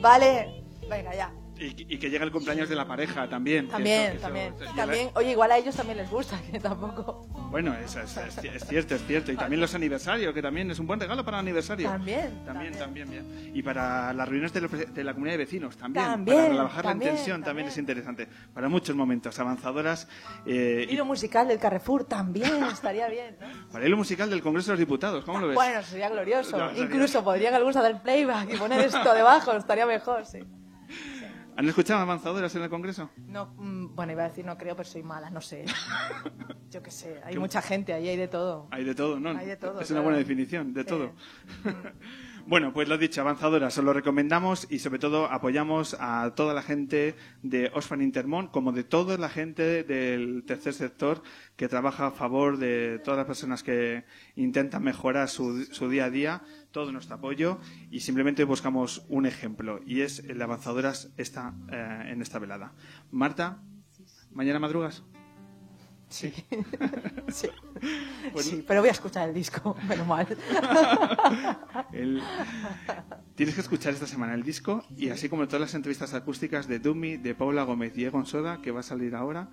Vale, 0.00 0.64
venga, 0.88 1.14
ya. 1.14 1.32
Y, 1.60 1.94
y 1.94 1.98
que 1.98 2.08
llega 2.08 2.24
el 2.24 2.30
cumpleaños 2.30 2.68
de 2.68 2.76
la 2.76 2.86
pareja 2.86 3.28
también. 3.28 3.68
También, 3.68 4.12
eso- 4.16 4.28
eso- 4.28 4.74
también. 4.76 5.10
Oye, 5.14 5.32
igual 5.32 5.50
a 5.50 5.58
ellos 5.58 5.74
también 5.74 5.98
les 5.98 6.08
gusta, 6.10 6.38
que 6.50 6.60
tampoco. 6.60 7.26
Bueno, 7.50 7.74
es, 7.74 7.96
es- 7.96 8.16
es- 8.16 8.38
es 8.44 8.64
cierto, 8.66 8.94
es 8.94 9.04
cierto. 9.06 9.32
Y 9.32 9.36
también 9.36 9.60
los 9.60 9.74
aniversarios, 9.74 10.32
que 10.32 10.40
también 10.42 10.70
es 10.70 10.78
un 10.78 10.86
buen 10.86 11.00
regalo 11.00 11.24
para 11.24 11.38
el 11.38 11.40
aniversario. 11.46 11.88
También, 11.88 12.44
También, 12.44 12.78
también. 12.78 13.10
bien. 13.10 13.52
Y 13.54 13.62
para 13.62 14.12
las 14.12 14.28
reuniones 14.28 14.52
de, 14.52 14.60
los- 14.60 14.94
de 14.94 15.04
la 15.04 15.12
comunidad 15.14 15.34
de 15.34 15.38
vecinos, 15.44 15.76
también. 15.76 16.04
También, 16.04 16.36
para 16.36 16.48
relajar 16.48 16.82
también, 16.84 17.10
la 17.10 17.16
tensión, 17.16 17.34
también, 17.42 17.66
también. 17.66 17.68
es 17.68 17.78
interesante. 17.78 18.28
Para 18.54 18.68
muchos 18.68 18.94
momentos, 18.94 19.38
avanzadoras. 19.38 20.08
eh, 20.46 20.86
y 20.88 20.92
Hilo 20.94 21.04
musical 21.04 21.48
del 21.48 21.58
Carrefour 21.58 22.04
también 22.04 22.50
estaría 22.72 23.08
bien, 23.08 23.36
¿no? 23.40 23.48
para 23.72 23.82
el 23.84 23.88
hilo 23.88 23.96
musical 23.96 24.30
del 24.30 24.42
Congreso 24.42 24.68
de 24.70 24.72
los 24.74 24.80
Diputados, 24.80 25.24
¿cómo 25.24 25.40
lo 25.40 25.48
ves? 25.48 25.54
Bueno, 25.56 25.82
sería 25.82 26.08
glorioso. 26.08 26.56
No, 26.56 26.68
sería- 26.68 26.84
Incluso 26.84 27.24
podrían 27.24 27.54
algunos 27.54 27.76
hacer 27.76 28.00
playback 28.02 28.54
y 28.54 28.56
poner 28.56 28.80
esto 28.86 29.12
debajo, 29.14 29.52
estaría 29.52 29.86
mejor, 29.86 30.24
sí. 30.24 30.38
¿Han 31.58 31.68
escuchado 31.68 31.98
avanzadoras 32.00 32.54
en 32.54 32.62
el 32.62 32.70
Congreso? 32.70 33.10
No, 33.16 33.46
mm, 33.56 33.96
bueno, 33.96 34.12
iba 34.12 34.22
a 34.22 34.28
decir 34.28 34.44
no 34.44 34.56
creo, 34.56 34.76
pero 34.76 34.88
soy 34.88 35.02
mala, 35.02 35.28
no 35.28 35.40
sé. 35.40 35.64
Yo 36.70 36.80
qué 36.84 36.92
sé, 36.92 37.20
hay 37.24 37.36
mucha 37.36 37.60
gente, 37.60 37.92
ahí 37.92 38.08
hay 38.08 38.16
de 38.16 38.28
todo. 38.28 38.68
Hay 38.70 38.84
de 38.84 38.94
todo, 38.94 39.18
¿no? 39.18 39.30
Hay 39.30 39.46
de 39.46 39.56
todo, 39.56 39.80
Es 39.80 39.90
una 39.90 40.00
buena 40.02 40.18
definición, 40.18 40.72
de 40.72 40.82
Sí. 40.82 40.88
todo. 40.88 41.10
bueno, 42.48 42.72
pues 42.72 42.88
lo 42.88 42.96
dicho, 42.96 43.20
avanzadoras, 43.20 43.76
os 43.76 43.84
lo 43.84 43.92
recomendamos 43.92 44.66
y 44.70 44.78
sobre 44.78 44.98
todo 44.98 45.26
apoyamos 45.30 45.94
a 46.00 46.32
toda 46.34 46.54
la 46.54 46.62
gente 46.62 47.14
de 47.42 47.70
Osfan 47.74 48.00
Intermón, 48.00 48.46
como 48.46 48.72
de 48.72 48.84
toda 48.84 49.18
la 49.18 49.28
gente 49.28 49.84
del 49.84 50.44
tercer 50.46 50.72
sector 50.72 51.22
que 51.56 51.68
trabaja 51.68 52.06
a 52.06 52.10
favor 52.10 52.56
de 52.56 53.00
todas 53.04 53.18
las 53.18 53.26
personas 53.26 53.62
que 53.62 54.04
intentan 54.34 54.82
mejorar 54.82 55.28
su, 55.28 55.66
su 55.66 55.90
día 55.90 56.06
a 56.06 56.10
día, 56.10 56.42
todo 56.72 56.90
nuestro 56.90 57.16
apoyo 57.16 57.58
y 57.90 58.00
simplemente 58.00 58.44
buscamos 58.44 59.04
un 59.10 59.26
ejemplo 59.26 59.80
y 59.84 60.00
es 60.00 60.20
el 60.20 60.38
de 60.38 60.44
avanzadoras 60.44 61.12
esta, 61.18 61.52
eh, 61.70 62.12
en 62.12 62.22
esta 62.22 62.38
velada. 62.38 62.72
Marta, 63.10 63.60
¿mañana 64.32 64.58
madrugas? 64.58 65.04
Sí. 66.08 66.32
sí. 67.28 67.48
Sí, 68.38 68.64
pero 68.66 68.80
voy 68.80 68.88
a 68.88 68.92
escuchar 68.92 69.28
el 69.28 69.34
disco, 69.34 69.76
menos 69.88 70.04
mal. 70.06 70.26
El- 71.92 72.20
Tienes 73.36 73.54
que 73.54 73.60
escuchar 73.60 73.92
esta 73.94 74.06
semana 74.06 74.34
el 74.34 74.42
disco 74.42 74.84
y 74.96 75.10
así 75.10 75.28
como 75.28 75.46
todas 75.46 75.60
las 75.60 75.74
entrevistas 75.74 76.12
acústicas 76.14 76.66
de 76.66 76.80
Dumi, 76.80 77.16
de 77.18 77.34
Paula 77.36 77.62
Gómez 77.62 77.96
y 77.96 78.04
Egon 78.04 78.26
Soda, 78.26 78.60
que 78.60 78.72
va 78.72 78.80
a 78.80 78.82
salir 78.82 79.14
ahora 79.14 79.48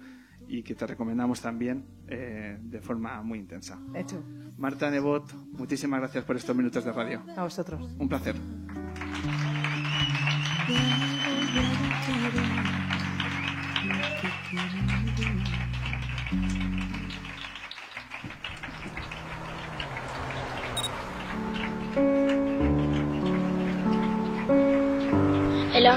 y 0.47 0.63
que 0.63 0.73
te 0.73 0.87
recomendamos 0.87 1.39
también 1.41 1.85
eh, 2.07 2.57
de 2.59 2.81
forma 2.81 3.21
muy 3.21 3.37
intensa. 3.39 3.77
Hecho. 3.93 4.23
Marta 4.57 4.89
Nebot, 4.89 5.31
muchísimas 5.51 5.99
gracias 5.99 6.23
por 6.23 6.35
estos 6.35 6.55
minutos 6.55 6.83
de 6.83 6.91
radio. 6.91 7.21
A 7.37 7.43
vosotros. 7.43 7.93
Un 7.99 8.09
placer. 8.09 8.35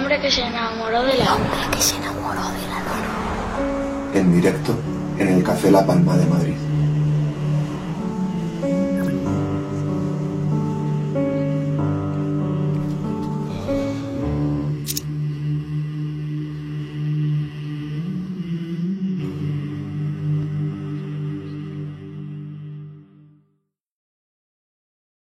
El 0.09 0.15
hombre 0.15 0.27
que 0.27 0.33
se 0.33 0.41
enamoró 0.41 1.03
de 1.03 1.19
la 1.19 2.81
luna. 2.81 4.15
En 4.15 4.33
directo 4.33 4.75
en 5.19 5.29
el 5.29 5.45
Café 5.45 5.71
La 5.71 5.87
Palma 5.87 6.17
de 6.17 6.25
Madrid. 6.25 6.68